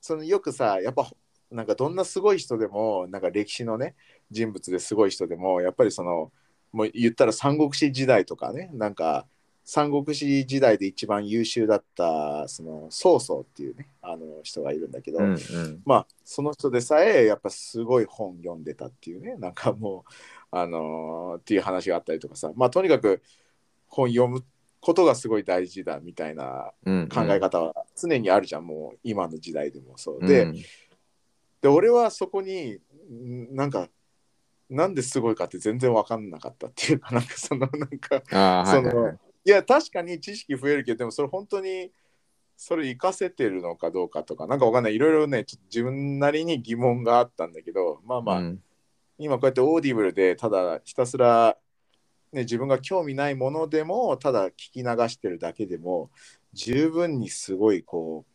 [0.02, 1.10] そのよくさやっぱ
[1.50, 3.96] なんかどんなすごい人でもなんか歴史のね
[4.30, 6.34] 人物ですごい人でもやっぱりその
[6.74, 9.28] もう言ったら三国志時代とかねなんか
[9.64, 15.82] 三国志時代で一番優秀だったその曹操っていうねあの人がいるんだけど、うんうん。
[15.86, 20.12] まあその人でさえやっぱすごい本読んでたっていうねなんかもう
[20.52, 22.52] あのーっていう話があったりとかさ。
[22.58, 23.22] まあとにかく
[23.88, 24.44] 本読む
[24.80, 30.26] ことがすごい大事だみたいなうん考え方は常にあるじゃん、もう今の時代でもそう。
[30.26, 30.54] で,、うん。
[31.62, 32.78] で俺はそこに
[33.12, 33.90] んなんか
[34.70, 38.22] なんですごいかって全然分かんなかったっていうかなんかそのなんか
[38.66, 39.18] そのはいはいはい。
[39.46, 41.92] いや確かに知識増えるけどでもそれ本当に
[42.58, 44.96] それ活かせてるのかどうかとかなんかわかんない。
[44.96, 48.64] いろいろねちょっと自分なりに疑問があったんだけどまあまあ、うん。
[49.20, 51.58] 今こうやってオーディブルでただひたすら、
[52.38, 56.12] ね、自分が興味ないものでもただ聞き流してるだけでも
[56.54, 58.26] 十分にすごいこ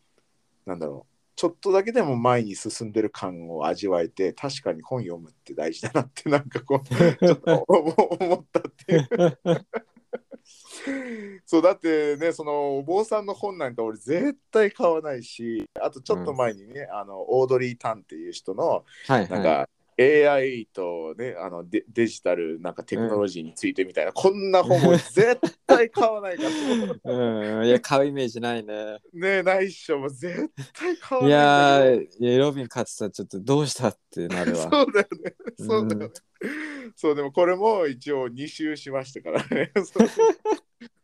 [0.67, 7.91] うなんだろうちょっとだけでも前に進んでる感を味わえて確かに本読むって大事だなってなんかこう ちょっと思
[8.21, 9.39] 思ったっていう。
[11.47, 19.69] そうだってねそのお坊さんの本なんか俺絶対買わないしあとちょっと前にね、あのオードリー・タンっていう人のはいはいなんか
[19.99, 26.49] AI とねあのデデジタルなんかテクノロジーについてみたいな、こんな本も絶対買わないから。
[27.13, 27.67] うん。
[27.67, 28.99] いや買うイメージないね。
[29.13, 29.99] ねないっしょ。
[29.99, 34.71] もう絶対買わいやないんだけーいやロビン勝ってたらちょっとどうしたってなるどわ。
[34.73, 35.35] そうだよね。
[35.59, 36.15] そうだよね、
[36.97, 39.73] そうでもこれも一応2周しましたからね。
[39.85, 40.09] そう。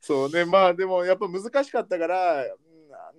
[0.00, 2.67] そうねまあでもやっぱ難しかったからうん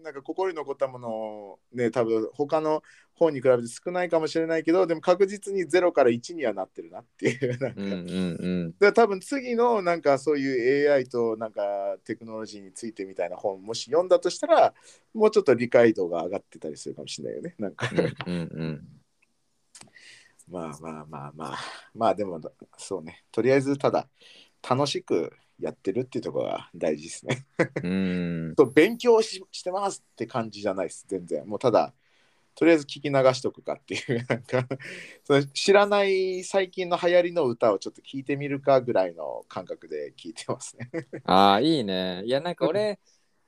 [0.04, 2.82] なんか心に残ったものをね多分他の
[3.14, 8.93] 本に比べて少ないかもしれないけどでも確実に0から1にはなってるなっていうなんか、うんうんうん。
[8.93, 11.62] 多分次のなんかそういう AI となんか
[12.06, 14.74] テクノロジーについてみたいな本もし読んだとしたら
[15.14, 17.89] もうちょっと理解度が上がってたりするかもしれないよねなんか。
[18.26, 18.88] うんうん
[20.50, 21.58] まあまあまあまあ
[21.93, 22.16] まあ。
[22.16, 22.41] でも
[22.78, 23.24] そうね。
[23.32, 24.08] とりあえずただ
[24.68, 27.45] 楽しくやってるっていうところが大事ですね。
[27.84, 27.91] うん。
[27.91, 31.47] う んそう勉強ししてますって感じじゃないです全然。
[31.47, 31.93] もうただ
[32.55, 34.68] とりあえず聞き流しとくかっていうなんか
[35.24, 40.89] その知らない最近の流行りの歌をちょっと聞いてみるかぐらいの感覚で聞いてますね。
[41.24, 42.24] ああいいね。
[42.26, 42.99] いやなんか俺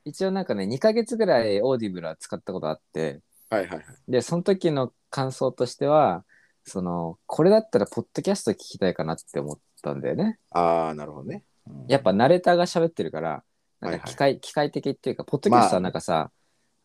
[0.04, 3.20] 一応なんかね2ヶ月ぐらいオーディブルは使ったことあって。
[3.50, 3.84] はいはいはい。
[4.08, 6.24] でその時の感想としては
[6.64, 10.38] そのこれだったらポッドキャスト聞きたいかなって思ったんだよね。
[10.50, 11.44] ああ、なるほどね。
[11.66, 11.86] うん。
[11.88, 13.42] やっぱナレーターが喋ってるから
[13.80, 16.30] なんか機械,、機械的っていうかポッドキャストはなんかさ、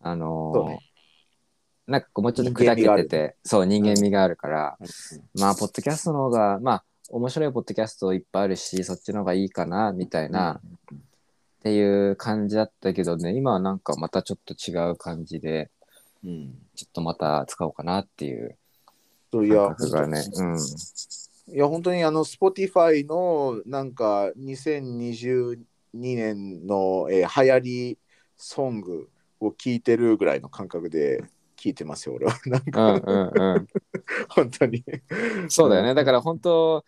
[0.01, 0.87] あのー
[1.87, 4.87] なんかこうもうちょっと砕けててそう人間味があるから、うん。
[5.39, 13.33] まあポッドキャストの方がまあ面白いポッドキャストいっぱいあるしそっちの方がいいかなみたいな、っていう感じだったけどね。
[13.33, 15.71] 今はなんかまたちょっと違う感じで
[16.25, 16.55] うん。
[16.75, 18.57] ちょっとまた使おうかなっていう
[19.31, 20.23] 感、覚がね。
[20.35, 20.57] うん
[21.49, 25.57] いや、本当にあの、Spotify のなんか2022
[25.93, 27.99] 年の、えー流行り
[28.35, 31.23] ソングを聴いてるぐらいの感覚で
[31.55, 32.37] 聴いてますよ、俺は。
[32.47, 33.67] なんうか、んうんうん
[34.29, 34.83] 本当に。
[35.49, 35.93] そうだよね。
[35.93, 36.83] だから本当、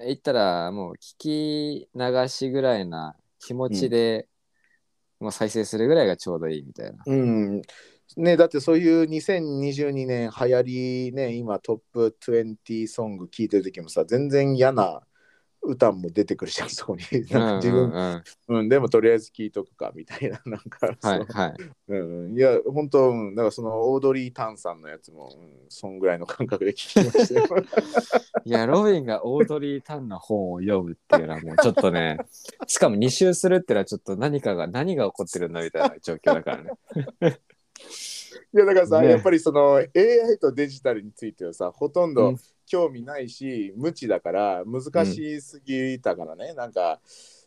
[0.00, 4.28] 言ったらもう聞き流しぐらいな気持ちで、
[5.20, 7.02] もう再生するぐらいがちょうどいいみたいな。
[7.06, 7.62] うん。
[8.16, 15.02] ね、だってそういう2022年流行りね、今トップ20ソング聴いてる時もさ、全然嫌な
[15.64, 17.02] 歌も出てくるじゃん、そこに。
[17.30, 21.54] なんか自分、うんうんうんうん、でもとりあえず聴いとくかみたいな、 なんか、はいはい。
[21.88, 27.46] うんうん、いや、本当、うん、だからそのオードリー・タンさんのやつも、うん、そんぐらいの感覚で聞きましたよ。
[28.44, 32.18] いや、ロビンがオードリー・タンの本を読むっていうのはもうちょっとね、
[32.66, 36.62] しかも2周するってのはちょっと何かが、何が起こってるんだみたいな状況だから
[37.30, 37.40] ね。
[38.54, 39.10] いや、だからさ、ね。
[39.10, 39.88] やっぱりその AI
[40.40, 42.38] とデジタルについてはさ、ほとんうどん。
[42.64, 47.00] 興味ないし、無知だから難しすぎたからね、なんか、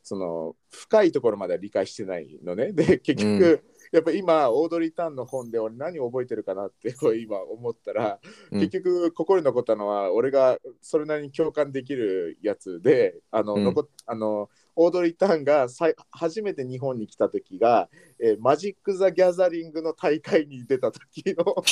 [0.04, 2.74] その深いところまでは理解してないのね。
[2.74, 8.20] で、結局、うんやっぱ今、オードリー・タンの本で俺何を覚えてるかなって こう今思ったら、
[8.52, 8.60] うん。
[8.60, 13.64] 結局心に残ったのは俺がそれなりに共感できるやつであの、うん。
[13.64, 21.56] 残っあのオードリー・タンがさい初めて日本に来た時が、えーマジック・ザ・ギャザリングの大会に出た時の。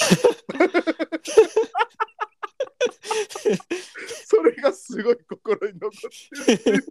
[4.26, 6.86] それがすごい心に残ってる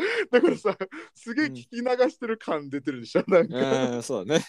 [0.30, 0.76] だからさ
[1.14, 4.44] すげえ聞き流してる感出てるでしょなんか、うん、そうだね。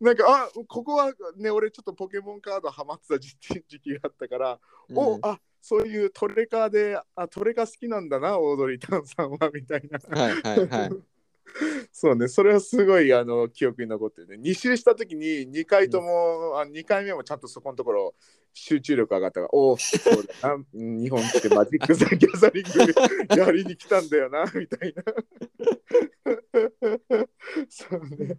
[0.00, 3.36] なんかあここはね俺ちょっとポケモンカードハマってた時
[3.68, 4.60] 時期があったから、
[4.94, 9.98] おあそういうトレカであトレカ好きなんだなオードリー・タンさんはみたいな。
[10.14, 10.90] はいはいはい。
[11.90, 14.36] そうねそれはすごいあの記憶に残ってるね。
[14.36, 18.14] 2周した時に2回とも、あ2回目もちゃんとそこのところ
[18.52, 20.54] 集中力上がったからおおそうだな。
[20.54, 22.70] う ん日本来てマジック・ザ・ギャザリング
[23.40, 25.02] やりに来たんだよなみたいな。
[27.70, 28.38] そうね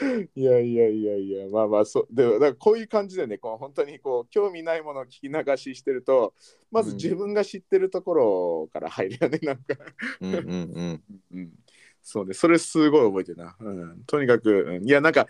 [0.34, 6.34] いやいやいやいや、まあまあ、そう、でだからこういう感じでね、こう本当にこう興味ないものを聞き流ししてると、
[6.70, 9.76] まず自分が知ってるところから入るよね、 なんか。
[10.20, 11.02] うんうんうん。
[11.32, 11.52] うん、
[12.02, 13.56] そうね、それすごい覚えてるな。
[13.60, 15.26] うん、とにかく、うんいや、なんか、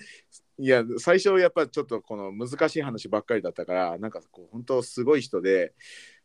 [0.59, 5.75] いや、最初やっぱちょっとこの難しい話ばっかりだったから、なんかこう、本当すごい人で、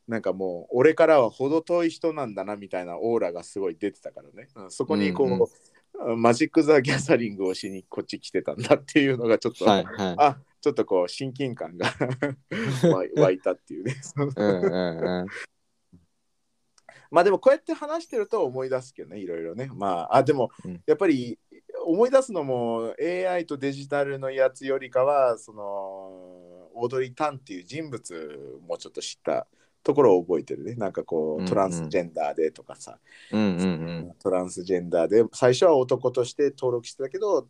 [0.08, 4.48] なんかもう、俺からは程遠い人なんだなみたいなオーラがすごい出てたからね。
[4.56, 5.48] うん、そこにこう、うんうん
[6.18, 10.16] マジック・ザ・ギャザリングをしにこっち来てたんだっていうのがちょっと、はいはい。
[10.18, 11.94] あちょっとこう親近感が
[13.16, 13.96] 湧いたっていうね。
[14.18, 15.28] うんうんうん。
[17.10, 19.70] まあでもこうやって話してると思い出すけどね、いろいろね。
[19.74, 21.40] まあ、あでもうんやっぱり
[21.86, 25.64] 思い出すのも AI とデジタルのやつよりかは、その
[26.74, 29.48] オードリー・タンっていう人物もちょっと知った
[29.84, 30.76] ところを覚えてるね。
[30.76, 33.00] なんかこうんううんトランスジェンダーでとかさ、
[33.32, 33.66] うんうんう
[34.12, 34.14] ん。
[34.20, 37.48] トランスジェンダーで最初は男として登録してたけど、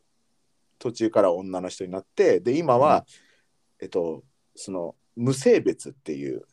[0.79, 3.05] 途中から女の人になって、で、今は、
[3.79, 4.23] えっと、
[4.55, 6.45] その無性別っていう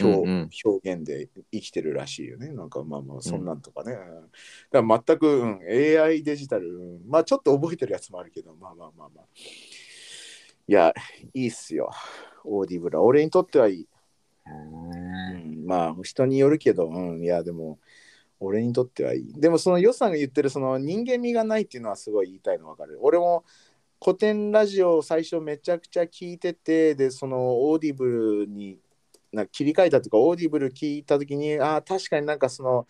[0.00, 2.52] 表,、うんうん表現で生きてるらしいよね。
[2.52, 3.92] なんかまあまあそんなんとかね。
[3.92, 4.30] うん
[4.70, 9.24] だから全く、うん、AI デジタル、うんまあちょっと覚えてるやつもあるけど、まあまあまあまあ。
[10.68, 10.94] いや、
[11.34, 11.90] いいっすよ。
[12.44, 13.02] オーディブル。
[13.02, 13.88] 俺にとってはいい。
[15.62, 17.78] うん、まあ人によるけど、うん、いやでも
[18.40, 19.32] 俺にとってはいい。
[19.40, 22.98] でもそのヨウさんが言ってるその人間味がないっていうのはすごい言いたいの分かる。
[23.00, 23.44] 俺も
[24.02, 28.04] コテンラジオを最初めちゃくちゃ聞いてて、で、そのオーディブ
[28.44, 28.78] ルに
[29.32, 32.86] な切り替えたとか、オーディブル聞いたときに、ああ、確かになんかその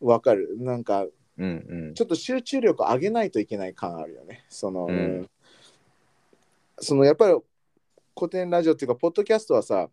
[0.00, 0.56] 分かる。
[0.58, 1.06] なんか
[1.36, 4.44] うんうんちょっと集中力上げないといけない感あるよね。
[4.48, 5.30] その、うん
[6.80, 7.38] そのやっぱり
[8.18, 9.88] 古典ラジオっていうか、ポッドキャストはさ、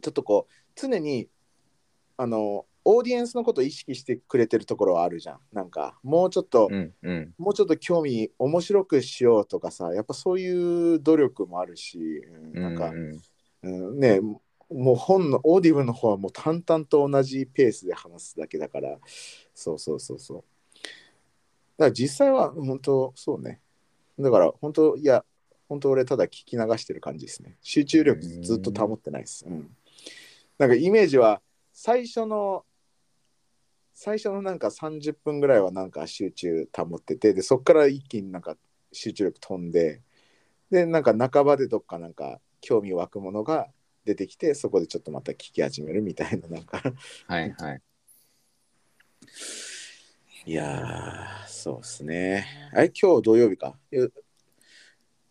[0.00, 1.28] ちょっとこう、常に、
[2.16, 5.38] あの、オーディエンスのことを意識してくれてるところはあるじゃん。
[5.52, 7.34] なんか、もうちょっと、うんうん。
[7.38, 12.22] もうちょっと興味、面白くしようとかさ、やっぱそういう努力もあるし、
[12.54, 13.20] うんなんか、うん
[13.62, 14.20] うん、ね
[14.74, 18.98] もう本のオーディブルの方はもう淡々と同じペースで話すだけだから
[19.54, 20.44] そうそうそうそう。
[21.76, 23.60] だから実際は本当そうね。
[24.18, 25.24] だから本当いや
[25.68, 27.56] 本当俺ただ聞き流してる感じですね。
[27.62, 29.70] 集中力ずっと保ってないです、うん、
[30.62, 31.42] なんかイメージは
[31.72, 32.64] 最初の
[33.92, 38.56] 最初のなんか30分ぐらいはなんか集中保っててでそこから一気になんか
[38.92, 40.02] 集中力飛んで
[40.70, 43.72] でなんか半ばでどっかなんか興味湧くものが
[44.04, 46.80] 出てきてそこでちょっとまた聞き始めるみたいななんか。
[47.26, 47.82] はいはい。
[50.46, 52.46] いやーそうっすね。
[52.72, 53.76] あれ今日土曜日か？
[53.90, 54.12] ゆ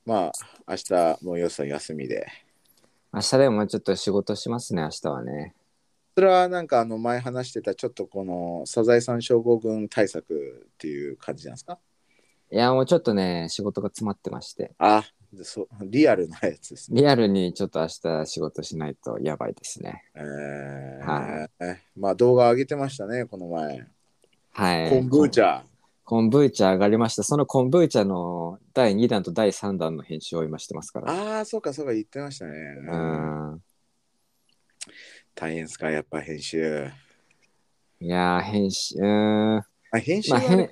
[0.06, 0.32] まあ
[0.68, 2.28] 明日もうよっさん休みで
[3.14, 5.54] 明日でもちょっと仕事しますね、明日はね。
[6.16, 11.78] それはなんかあの前話してたちょっとこのサザエさん症候群対策っていう感じなんですか？
[12.52, 14.74] いや、もうちょっとね、仕事が詰まってまして。
[14.78, 15.04] あ
[15.34, 17.02] でそリアルなやつですね。
[17.02, 20.04] リアルにちょっと明日仕事しないとやばいですね。
[20.16, 21.50] えーは
[21.96, 23.88] まあ動画上げてましたね、この前。
[24.52, 24.90] はい。
[24.90, 25.62] コンブーチャ。
[26.04, 27.24] コンブーチャ上がりました。
[27.24, 31.12] そのコンブーチャの第2弾と第3弾の編集を今してますから。
[31.12, 32.52] ああ、そうかそうか言ってましたね。
[32.88, 33.62] うん。
[35.36, 36.90] 大変ですか、やっぱ編集。
[38.00, 39.64] いやー、編集、うーん。
[39.94, 40.70] あ編集まあ、編はね、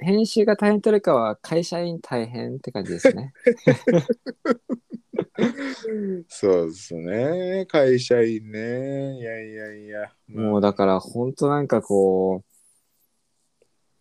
[0.00, 3.32] 編集が大変というよりかは会社員大変って感じですね。
[6.28, 7.66] そうですね。
[7.66, 9.18] 会社員ね。
[9.18, 10.12] いやいやいや。
[10.28, 12.51] もうだから本当なんかこう、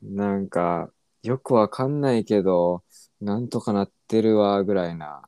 [0.01, 0.89] なんか
[1.23, 2.83] よくわかんないけど、
[3.19, 5.23] なんとかなってるわぐらいな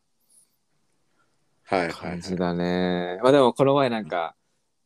[1.65, 1.91] はいはい、はい。
[1.91, 3.19] 感じだね。
[3.23, 4.35] まあでもこの前なんか、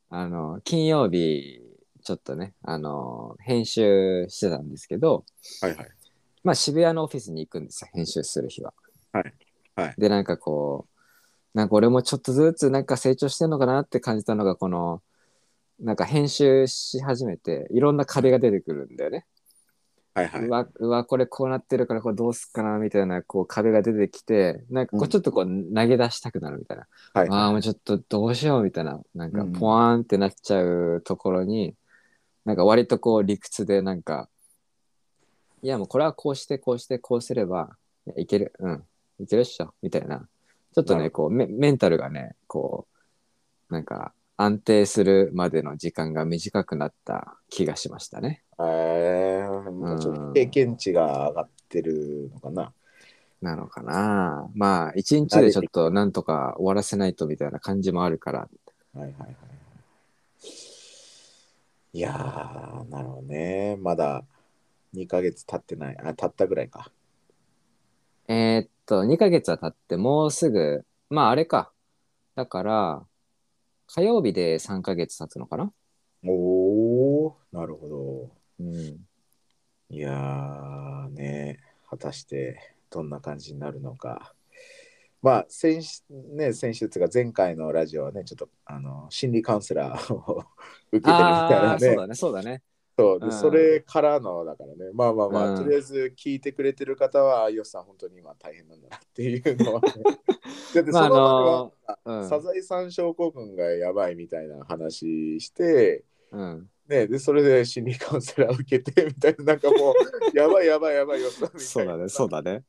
[0.10, 1.62] あの、金曜日、
[2.04, 5.26] ちょっとね、あの、編集してたんですけど、
[5.62, 5.88] はいはい。
[6.44, 8.74] まあ渋谷のオフィスに行くんですよ、編集する日は。
[9.12, 9.34] はい
[9.76, 15.02] はいで、なんかこう、なんか俺もちょっとずつなんか成長してんのかなって感じたのが、この、
[15.80, 19.26] なんか編集し始めて、いろんな壁が出てくるんだよね。
[20.18, 20.46] はいはい。
[20.46, 25.10] うわ、うわ、これこうなってるからこれどうすっかなみたいなこう壁が出てきて、なんかこううん。
[25.10, 26.88] ちょっとこう投げ出したくなるみたいな。
[27.14, 31.76] はいああ、もうちょっとどうしようみたいな、なんかうんポワーンってなっちゃうところに、
[32.46, 34.28] なんか割とこう理屈でなんか、
[35.62, 37.78] いやもうこれはこうしてこうしてこうすれば
[38.16, 38.84] いける、うん、
[39.20, 40.28] いけるっしょ、みたいな。
[40.74, 42.88] ちょっとね、こうメメンタルがね、こ
[43.70, 48.44] う、なんか安定するまでの時間が短くなった気がしましたね。
[48.60, 52.74] えー、もうちょっと経験値が上がってるのかな。
[53.42, 54.48] なのかな。
[54.54, 58.48] まあ、一日でちょっとなんとか終わらせないとみたいな感じもあるから、は
[58.96, 59.36] いはいはい。
[61.94, 63.76] いやー、なるほどね。
[63.80, 64.24] まだ
[64.94, 65.98] 2ヶ月経ってない。
[65.98, 66.92] あ、経ったぐらいか。
[68.28, 71.72] えーっと、2ヶ月は経って、もうすぐ、まああれか。
[72.36, 73.04] だから、
[73.88, 75.72] 火曜日で3ヶ月経つのかな？
[76.26, 78.30] おー、なるほど。
[78.60, 79.08] うん。
[79.90, 81.60] いやーね、
[81.90, 84.34] 果たしてどんな感じになるのか。
[85.22, 86.02] まあ、先週、
[86.36, 90.44] ね、先週というか前回のラジオはね、ちょっとあの心理カウンセラーを
[90.92, 91.96] 受けてるみたいあなあ、そうね。
[91.96, 92.62] だね、そうだね。
[92.98, 99.94] そうでうんそれからのだからね、まあまあまあ、うんとりあえず聞いてくれてる方は、あよっさん、本当に今大変なんだなっていうのは、ね。
[100.74, 106.70] だってそまあのあ前は、うんサザエさん症候群がやばいみたいな話して、うん。
[106.88, 109.94] ね、でそれで心理カウンセラー受けてみたいな、なんかも
[110.34, 111.60] う、やばいやばいやばいよっさんみたいな。
[111.60, 112.64] そうだね、そうだね。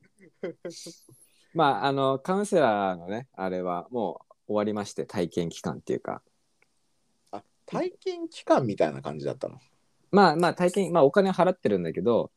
[1.55, 6.21] まあ、あの、カウンセラーのね、あれはもう終わりまして、体験期間っていうか。
[7.31, 9.59] あ体験期間みたいな感じだったの？
[10.11, 12.31] まあまあ、体験、まあお金払ってるんだけど、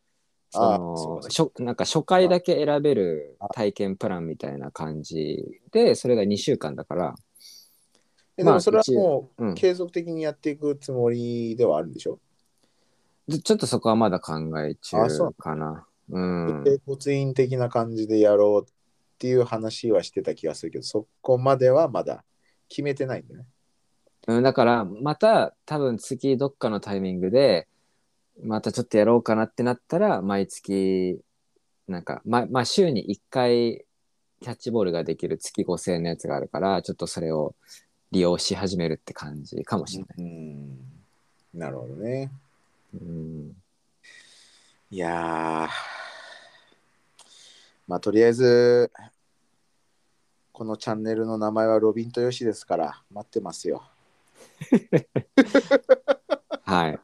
[0.51, 7.15] そあのそうかしょなんか初回だけ選べる体験プランみたいな感じで、それが2週間だから、
[8.37, 12.19] でもそれはもううん継続的にやっていくつもりではあるんでしょ、
[13.29, 15.87] でちょっとそこはまだ考え中かな。
[16.11, 16.63] うん。
[16.65, 18.75] 整骨院的な感じでやろうっ
[19.19, 22.25] ていう話はしてた気がするけど、そこまではまだ
[22.69, 23.47] 決めてないんだよね。
[24.29, 27.67] うん、だから、また多分次どっかのタイミングで、
[28.43, 31.21] またちょっとやろうかなってなったら、毎月、
[31.89, 33.85] なんか、ま、まあ週に1回
[34.41, 37.55] キャッチボールができる月5000円のやつがあるから、ちょっとそれを
[38.11, 40.17] 利用し始めるって感じかもしれない。
[40.19, 40.79] うん。
[41.55, 42.31] なるほどね。
[42.95, 43.57] うん。
[44.91, 45.69] いやー、
[47.87, 48.93] まあとりあえず、
[50.53, 53.83] このチャンネルの名前はロビンとヨシですから、待ってますよ。
[56.65, 56.99] はい。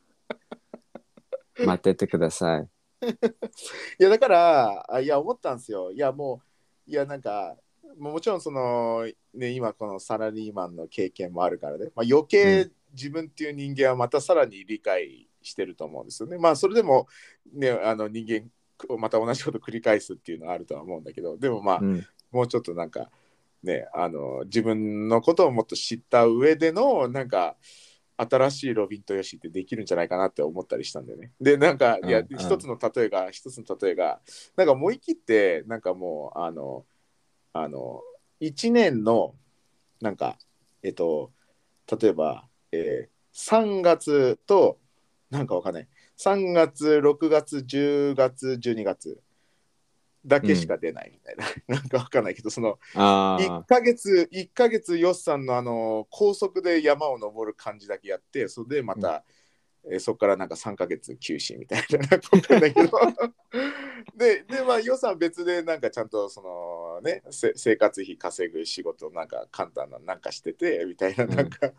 [1.65, 2.69] 待っててください。
[4.01, 6.43] いやだからあいや思ったんですよいやも
[6.87, 7.57] ういやなんか
[7.97, 17.07] もちろんそのね今このサラリーマンの経験もあるからね、まあ、余計自分っていう人間はまたさらに理解してると思うんですよねまあそれでも
[17.53, 18.51] ねあの人間
[18.99, 22.07] また同じこと繰り返すっていうのはあるとは思うんだけどでもまあ、うん。
[22.31, 23.11] もうちょっとなんか
[23.63, 27.57] ねあの自分のことをもっと知った上でのなんか
[28.17, 31.33] 新しいロビンとヨシってできるんじゃないかなって思ったりしたんだよね。
[31.41, 32.27] でなんかいや、うん。
[32.31, 34.21] うん一つの例えが一つの例えが
[34.57, 36.85] なんか思い切ってなんかもうあの
[37.53, 38.03] あの
[38.41, 39.35] 1年の
[40.01, 40.37] なんか
[40.83, 41.31] えっと
[42.01, 44.81] 例えば、えー3月と
[45.31, 45.89] なんかわかんない。
[46.19, 49.21] 3月6月10月12月
[50.29, 51.47] だけしか出ないみたいな、
[51.77, 59.39] なんかわかんないけどそのあ1ヶ月1ヶ月ヨッさんのあの高速で山を登る感じだけやってそれでまた、えー
[60.01, 61.99] そこからなんか3ヶ月休止みたいな。
[61.99, 62.91] なんかわかんないけど。
[64.15, 71.31] ででまあ予算別でなんかちゃんとそのねせ生活費稼ぐ仕事なんか簡単ななんかしててみたいなうん。
[71.31, 71.73] なんか、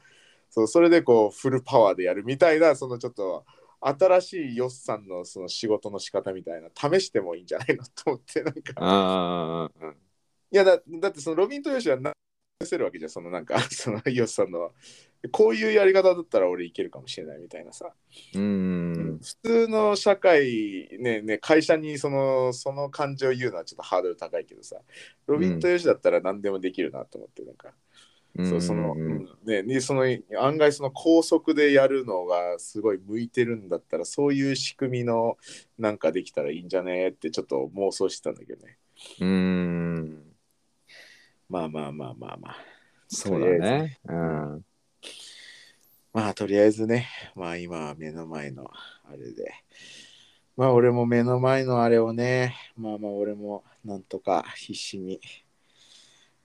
[0.50, 3.46] そうそれでこうフルパワーでやるみたいなそのちょっと
[3.82, 9.72] 新しいヨッさんのその仕事の仕方みたいな試してもいいんじゃないのと思ってなんか。
[10.52, 12.12] いやだだってそのロビンとヨシはな
[12.64, 14.72] せるわけじゃんそのなんかそのヨシさんの。
[15.32, 17.94] こういうやり方だったら俺いけるかもしれないみたいなさ、
[18.36, 19.20] うん。
[19.22, 24.78] 普通の社会ねね会社にそのその感情を言うのはちょっとハードル高いけどさ。
[25.28, 27.74] ロビンとヨシだったら何でもできるなと思ってなんか、
[28.38, 29.30] そうその、うん。
[29.46, 30.04] ねにその
[30.40, 35.38] 案外その高速でやるのがすごい向いてるんだったらそういう仕組みの
[35.78, 38.78] なんかできたらいいんじゃねってちょっと妄想してたんだけどね。
[39.20, 40.24] うん。
[41.50, 42.58] まあまあまあまあまあ。
[43.08, 43.98] そうだね。
[44.08, 44.66] うん。
[46.14, 47.08] まあとりあえずね。
[47.36, 48.70] まあ今は目の前の
[49.06, 49.52] あれで。
[50.56, 52.56] まあ俺も目の前のあれをね。
[52.78, 55.20] まあまあ俺もなんとか必死に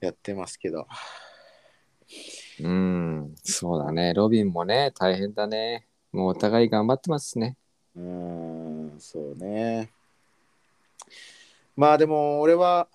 [0.00, 0.86] やってますけど
[2.60, 3.34] うん。
[3.42, 4.14] そうだね。
[4.14, 5.86] ロビンもね大変だね。
[6.12, 7.56] もうお互い頑張ってますね。
[7.96, 9.90] うーんそうね。
[11.76, 12.88] まあでも俺は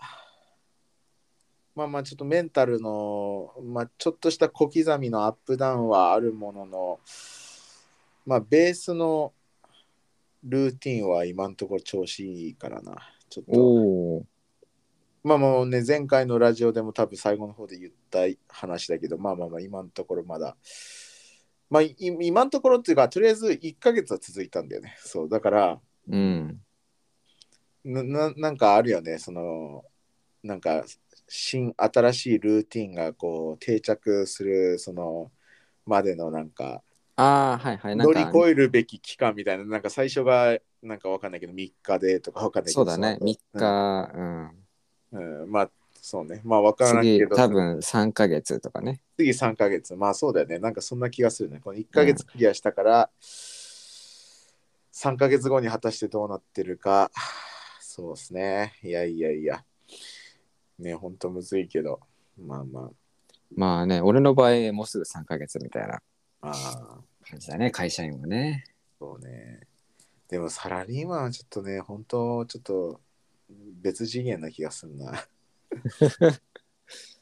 [1.75, 6.99] まあまあちょっとメンタルの、まあ、ちょっとした小刻みのアップダウンはあるものの
[8.25, 9.33] まあベースの
[10.43, 12.95] ルーティンは今のところ調子いいからな。
[13.29, 14.38] ちょっと
[15.23, 20.55] まあもうね前回のラジオでも多分最後の方で言った話だけどまあまあまあ今のところまだ。
[21.69, 24.95] まあい今のところっていうかとりあえず1ヶ月は続いたんだよね。
[24.99, 25.79] そうだから
[26.09, 26.61] うん。
[27.85, 29.19] なななんかあるよね。
[29.19, 29.83] その
[30.43, 30.83] なんか
[31.27, 35.31] 新新しいルーティンがこう定着するその
[35.85, 36.81] までのなんか
[37.15, 37.95] ああはいはい。
[37.95, 43.17] 乗りか越えるべき期間みたいななんか最初がなんかわかんないけど3日でとかわかんないけどそうだね。
[43.19, 44.51] の3日うんうん、
[45.11, 45.69] うんまあ
[46.01, 46.41] そうね。
[46.43, 47.35] まあわからない次けど。
[47.35, 49.01] 多分3ヶ月とかね。
[49.17, 49.95] 次3ヶ月。
[49.95, 50.59] まあそうだよね。
[50.59, 51.59] なんかそんな気がするね。
[51.63, 57.11] この1ヶ月クリアしたから、3ヶ月後に果たしてどうなってるか。
[57.79, 58.73] そうですね。
[58.81, 59.63] いやいやいや。
[60.79, 61.99] ねほんとむずいけど。
[62.37, 62.89] まあま
[63.55, 65.99] まあね俺の場合もうすぐ3ヶ月みたいなあ
[66.41, 66.51] あ。
[66.51, 66.97] あ
[67.29, 68.63] 感じだね会社員はね。
[68.97, 69.61] そうね。
[70.29, 73.01] でもサラリーマンはちょっとね本当ちょっと
[73.81, 75.27] 別次元な気がするな。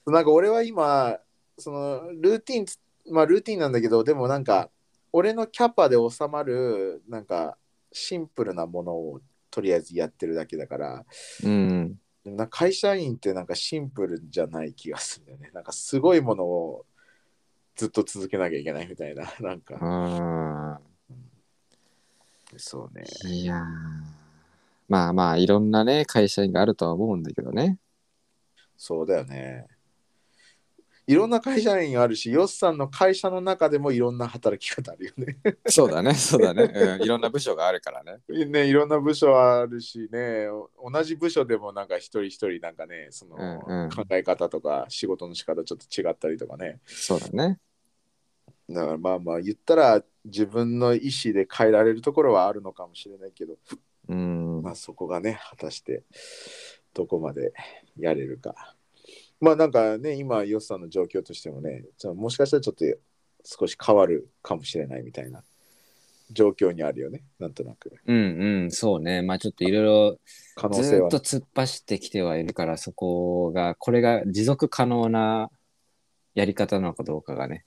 [0.06, 1.20] なんか俺は今
[1.58, 2.80] そのルーティンつ
[3.10, 4.70] まあルーティンなんだけどでもなんか
[5.12, 7.58] 俺のキャパで収まるなんか
[7.92, 11.06] シンプルなものをとりあえずやってるだけだから
[11.44, 12.00] うん
[12.36, 15.52] な会社員ってなんかシンプルじゃない気がするんだよね。
[15.54, 16.86] なんかすごいものを
[17.76, 19.78] ずっと続けなきゃいけないみたいななんか。
[19.80, 20.82] あ
[22.58, 23.06] そうね。
[23.24, 24.17] ーいやー
[24.88, 27.78] まあまあいろんなね会社員があるとは思うんだけどね。
[28.78, 29.68] そうだよね。
[31.08, 35.38] いろんな会社員あるし、ヨッさんの会社の中でもいろんな働き方あるよね。
[35.68, 38.20] そうだねそうだね、うん、いろんな部署があるからね。
[38.48, 40.48] ね、いろんな部署あるしね、
[40.84, 43.38] 同じ部署でもなんか一人一人なんかね、その
[43.90, 46.82] 考え方とか仕事の仕方ちょっと違ったりとかね。
[46.86, 47.58] そうだね。
[48.70, 53.58] だからまあまあ言ったら自分の意思で変えられるところはあるのかもしれないけど、
[54.10, 56.04] うんまあそこがね、果たして
[56.94, 57.54] どこまで
[57.98, 58.76] やれるか。
[59.40, 61.86] まあなんかね、今、ヨッさんの状況としてもね、
[62.16, 62.86] もしかしたらちょっと
[63.46, 65.42] 少し変わるかもしれないみたいな
[66.32, 67.94] 状況にあるよね、なんとなく。
[68.06, 70.20] うんうんそうねまあちょっといろいろ
[70.56, 71.26] 可能性はずっと。
[71.26, 75.50] 突っ走ってきてはいるからそこがこれが持続可能な
[76.36, 77.64] やり方なのかどうかがね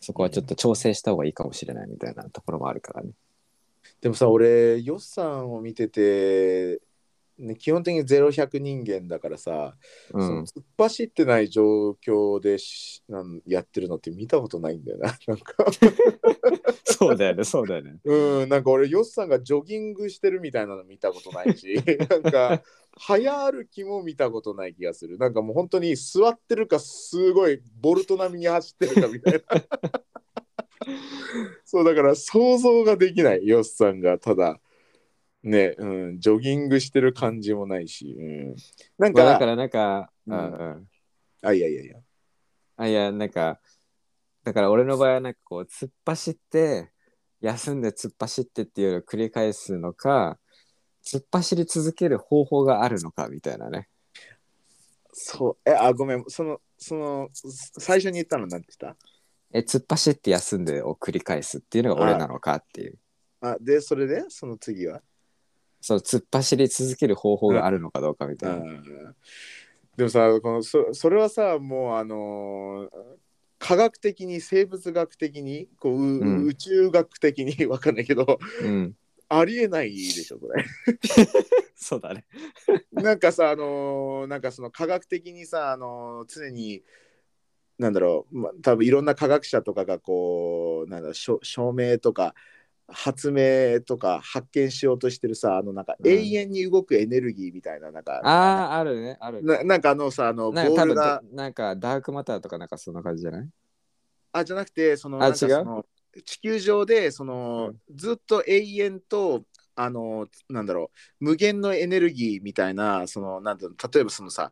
[0.00, 3.10] そこはちょっと調整した方がいいかもしれないみたいなところもあるからね。
[4.00, 6.80] でもさ、俺、ヨッさんを見てて、
[7.38, 9.76] ね、基本的に0100人間だからさ、
[10.12, 10.44] うそのん。
[10.44, 15.16] 突っ走ってない状況でしなんやってるのって見たことないんだよな。
[15.26, 15.54] なんか
[16.84, 17.98] そうだよね、そうだよね。
[18.04, 21.74] うん、なんか俺、ヨッさんがジョギングしてるみたいなの見たことないし、
[22.10, 22.62] なんか、
[22.96, 25.18] 早歩きも見たことない気がする。
[25.18, 29.40] なんかもう本当に座ってるか、すごいボルト並みに走ってるかみたいな。
[31.64, 34.60] そう、だから想像ができない、ヨッさんがただ、
[35.42, 38.56] ね、うん、ジョギングしてる感じもないし、うん、
[38.98, 40.88] なんか、まあだからなんか、ううんんうん。
[41.42, 41.96] あ、いやいやいや。
[42.76, 43.60] あ、いや、なんか、
[44.44, 46.90] だから俺の場合はなんかこう、突っ走って、
[47.40, 50.38] 休んで突っ走ってっていうのを繰り返すのか、
[51.04, 53.88] 突っ走り続ける方法があるのかみたいなね。
[55.12, 57.28] そう、え、あ、ごめん、その、その、
[57.78, 58.96] 最初に言ったのなんて言っ
[59.52, 62.98] え、突っ走って休んでを繰り返すっていうのが俺なのかっていう。
[63.40, 65.00] たあ、で、それで、その次は？
[65.80, 68.56] そう、突っ走り続ける方法があるのかどうかみたいな。
[68.56, 69.16] うん
[69.96, 72.88] でもさこのそそれはさもうあのー
[73.58, 78.96] 科学的に生物学的にこう、ううん宇宙学的に わかんないけどうん。
[79.28, 80.64] ありえないでしょこれ
[81.74, 82.24] そうだね。
[82.92, 86.84] なんかさあのーなんかその科学的にさあのー常に
[87.78, 92.34] なんだろう、ま、多分いろんな科学者とかがこうなんだ証証明とか
[92.88, 96.10] 発明とか発見しようとしてるさあのなんかうん。
[96.10, 99.42] 永遠に動くエネルギーみたいななんか、ああ、あるね、ある。
[99.42, 99.58] ね。
[99.58, 103.48] ななんかあのさあのボールがなんかダークマターとかなんかそんな感じじゃない？
[104.32, 105.18] あじゃなくてその
[106.24, 109.44] 地球上でその、ずっと永遠と
[109.76, 110.90] あのなんだろ
[111.20, 114.50] う無限のエネルギーみたいなそのなんだろう例えばそのさ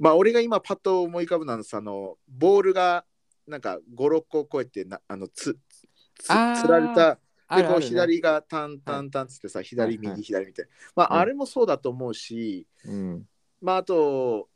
[0.00, 3.04] まあ俺が今パッと思い浮かぶのはさあのボールが
[3.46, 5.58] なんか56個こうやってなあのつ
[6.18, 7.18] つつられた
[7.56, 13.26] でこう左がタンタンタンつってさ、左はいはい右左みたいな、まあ、うんあれもそうだと思うし、うん。
[13.60, 14.48] まああと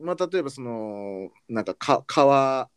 [0.00, 2.68] まあ例えばそのなんかか川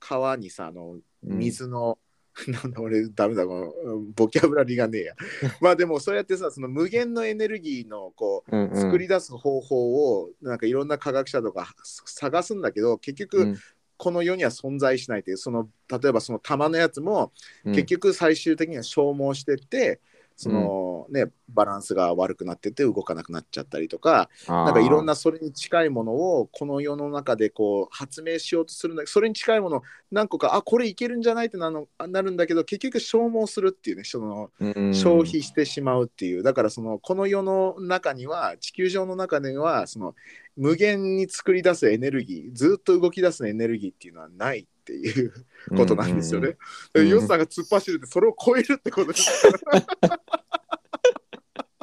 [0.00, 1.98] 川にさあのうん水の、
[2.48, 5.14] なんだ俺ダメだこのボキャブラリーがねえや。
[5.60, 8.80] まあでもそうやってさその無限のエネルギーのこううんうん。
[8.80, 13.56] 作り出す方法をなんかいろんな科学者とか探すんだけど結局うん。
[13.96, 17.32] この世には存在しないというその例えばその玉のやつも
[17.64, 17.74] うん。
[17.74, 20.00] 結局最終的には消耗してって、
[20.38, 29.82] そのねバランスが悪くなってって動かなくなっちゃったりとかなんかいろんなそれに近いものをこの世の中でこう発明しようとするんだけどそれに近いもの
[30.12, 34.50] 何個かあこれいけるんじゃないってなのなるんだけど結局消耗するっていうねその
[34.92, 36.44] 消費してしまうっていう。
[36.44, 40.14] だからそのこの世の中には地球上の中にはその
[40.56, 45.32] 無限に作り出すエネルギーずっと動き出すエネルギーっていうのはないっていう
[45.76, 46.56] ことなんですよね。
[46.94, 50.18] うんうんでヨッさんが突っ走るってそれを超えるってことですから。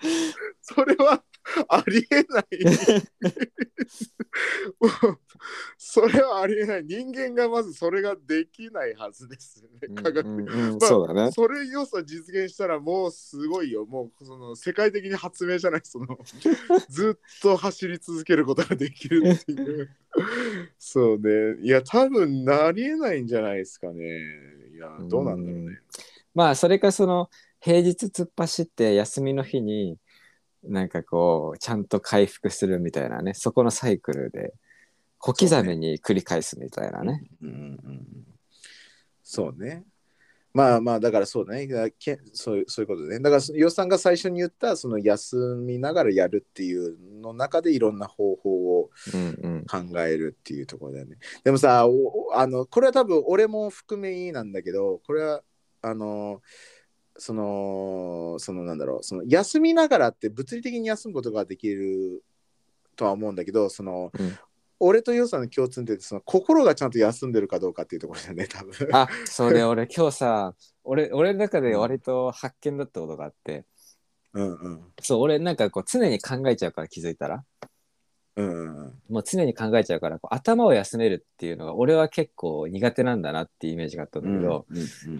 [0.61, 1.23] それは
[1.69, 2.45] ありえない。
[4.80, 5.19] もう
[5.77, 6.84] それはありえない。
[6.85, 9.95] 人間がまずそれができないはずですよね。
[10.01, 11.31] 科学的うんうんうんまあそうだね。
[11.31, 13.85] それ要素実現したらもうすごいよ。
[13.85, 16.17] もうその世界的に発明じゃないその
[16.89, 19.89] ずっと走り続けることができるっていう。
[20.80, 21.61] そうね。
[21.61, 24.05] いや多分なりえないんじゃないですかね。
[24.73, 25.80] いやどうなんだろうね。
[26.34, 29.97] まあそれかその平日突っ走って休みの日に
[30.68, 34.54] なんかこうちゃんと回復するみたいなねそこのサイクルで
[35.18, 37.24] 小刻みに繰り返すみたいなね。
[37.42, 37.58] うんうんう
[37.92, 38.06] ん
[39.28, 39.84] そうね。
[40.54, 41.68] まあまあだからそうね。
[41.68, 43.20] だけそういうそういうことね。
[43.20, 51.18] だから予算が最初に言ったその休みながらやるっていうの中でいろんな方法をうんうん考えるっていうところだよね。
[51.44, 55.42] でもさ、おあのこれは多分俺も含めなんだけど、これは
[55.82, 56.42] あの
[57.18, 62.24] そのそのなんだろう、その休みながらって物理的に休むことができる
[62.96, 64.38] とは思うんだけど、その、うん。
[64.78, 68.74] 俺とヨウさんの共通点ってその心がちゃんと休んでるかどうかっていうところだよね、多分。
[68.92, 73.66] あそれ 俺今日さ俺俺の中で割と発見だったことがあって。
[74.34, 74.84] うんうん。
[75.02, 77.46] そう俺なんかこう常に考えちゃうから気づいたら。
[78.36, 84.66] うんうんもう常に考えちゃうからこう頭を休めるっていうのが俺は結構苦手なんだなっていうイメージがあったんだけど、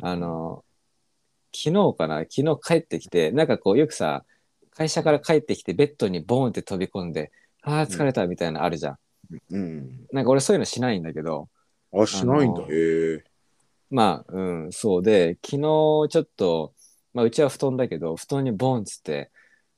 [0.02, 0.66] あの
[1.56, 2.20] 昨日かな？
[2.20, 4.24] 昨日帰ってきてなんかこうよくさ
[4.72, 7.32] 会社から帰ってきてベッドにボーンって飛び込んで
[7.64, 8.98] あー疲れたみたいなのあるじゃん、
[9.52, 11.48] うん、なんか俺そういうのしないんだけど
[11.94, 12.62] あ、しないんだ。
[12.64, 13.24] へえ。
[13.90, 16.74] まあうんそうで昨日ちょっと、
[17.14, 19.32] まあ、うちは布団だけど布団にボンっつって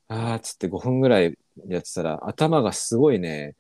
[0.07, 1.37] あーっつって5分ぐらい
[1.67, 3.55] やってたら頭がすごいね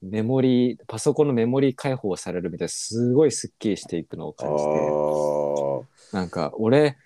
[0.00, 4.70] メモリパソコンのメモリ解放されるみたいなすごいスッキリしていくのをあ感じて。
[4.70, 5.84] ー。
[6.12, 6.96] なんか俺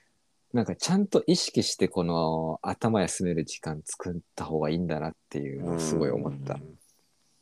[0.52, 6.54] なんかちゃんと意識してこの頭休める時間作った方がいいんだなっていうのをすごい思った。
[6.54, 6.78] うん。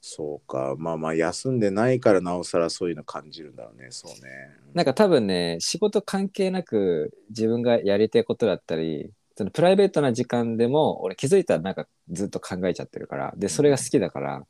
[0.01, 0.77] そうか。
[0.79, 3.89] まあまあ休んでないからなおさらそういうの感じるんだろうね。
[3.91, 4.31] そうね。
[4.75, 14.43] なんか多分ね仕事関係なく自分がやりたいことだったりそのプライベートな時間でも俺気づいたらなんかずっと考えちゃってるからでそれが好きだから。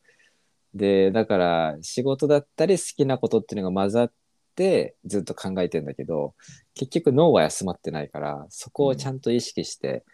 [0.73, 4.13] でだから仕事だったり好きなことっていうのが混ざっ
[4.61, 6.35] てずっと考えてんだけど
[6.75, 10.05] 結局脳は休まってないからそこをちゃんと意識して、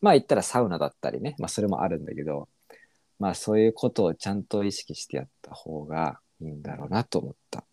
[0.00, 2.48] まあ言ったらサウナだったりねまあそれもあるんだけど
[3.18, 7.64] まあそういうことをちゃんと意識してやった方がいいんだろうなと思った。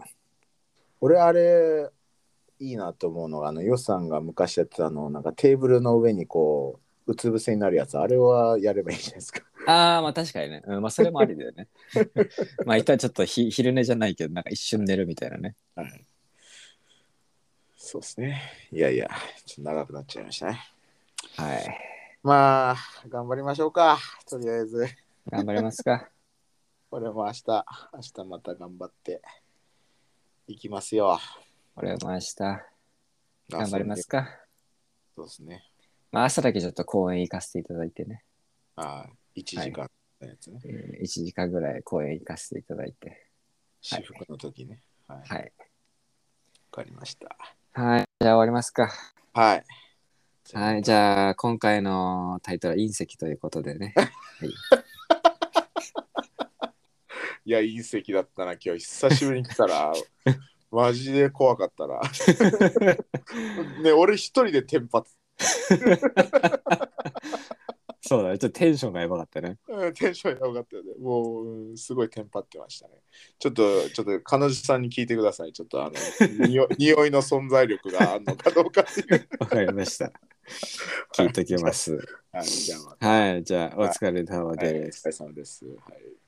[1.02, 1.90] 俺あれ
[2.60, 10.64] いいなと思うのがあのヨシさんが昔やってたあのなんかテーブルの上にこううつ伏せになるやつあれはやればいいじゃないですかああ、まあ確かにね。
[10.66, 11.68] うん、まあそれもありだよね。
[12.66, 15.56] まあ一旦ちょっとひ昼寝じゃないけど、なんか一瞬寝るみたいなね。
[15.76, 16.06] はい
[17.86, 18.42] そうですね。
[18.72, 19.10] いやいや
[19.46, 20.62] ちょっと長くなっちゃいましたね。
[21.36, 21.80] はい。
[22.24, 22.78] まあ
[23.10, 24.00] 頑張りましょうか。
[24.26, 24.88] とりあえず。
[25.30, 26.10] 頑張りますか。
[26.92, 27.44] 俺も明日
[27.94, 29.22] 明日また頑張って
[30.48, 31.20] いきますよ。
[31.76, 32.36] 俺も明日。
[33.50, 34.30] 頑張りますか。
[35.14, 35.70] そうですね。
[36.10, 38.24] まあ朝だけちょっと公園行かせていただいてね。
[38.78, 39.92] ああ1時間
[40.22, 43.28] のやつね、うん1時間ぐらい公園行かせていただいて。
[43.82, 44.82] 私服の時ね。
[45.06, 45.18] はい。
[45.18, 45.52] わ、はい。
[46.72, 47.36] かりました
[47.76, 48.06] はい。
[48.22, 48.92] じゃあ終わりますか。
[49.34, 49.64] はい
[50.54, 50.84] はい。
[50.84, 53.96] じゃあ今回のタイトルは隕石ということでね。
[57.46, 59.92] いや、隕石だったな、今日久しぶりに来たら、
[60.70, 62.00] マジで怖かったな。
[63.82, 65.04] ね、俺一人でテンパ
[68.14, 68.38] そうだね。
[68.38, 69.58] ちょっとテンションがやばかったね。
[69.68, 70.92] うんテンションやばかったよね。
[71.02, 72.94] もう、うんすごいテンパってましたね。
[73.40, 75.54] ちょっと、ちょっと彼女さんに聞いてください。
[75.54, 75.94] ちょっとあの、
[76.48, 79.28] にお匂いの存在力があるのかどうかっていう。
[79.40, 80.12] わかりました。
[81.16, 81.98] 聞いときます。
[82.32, 83.44] はい、じゃあ、またはい。
[83.44, 85.02] じゃあお疲れ様はい、おです。
[85.02, 85.66] 疲れ様です。
[85.66, 86.23] はい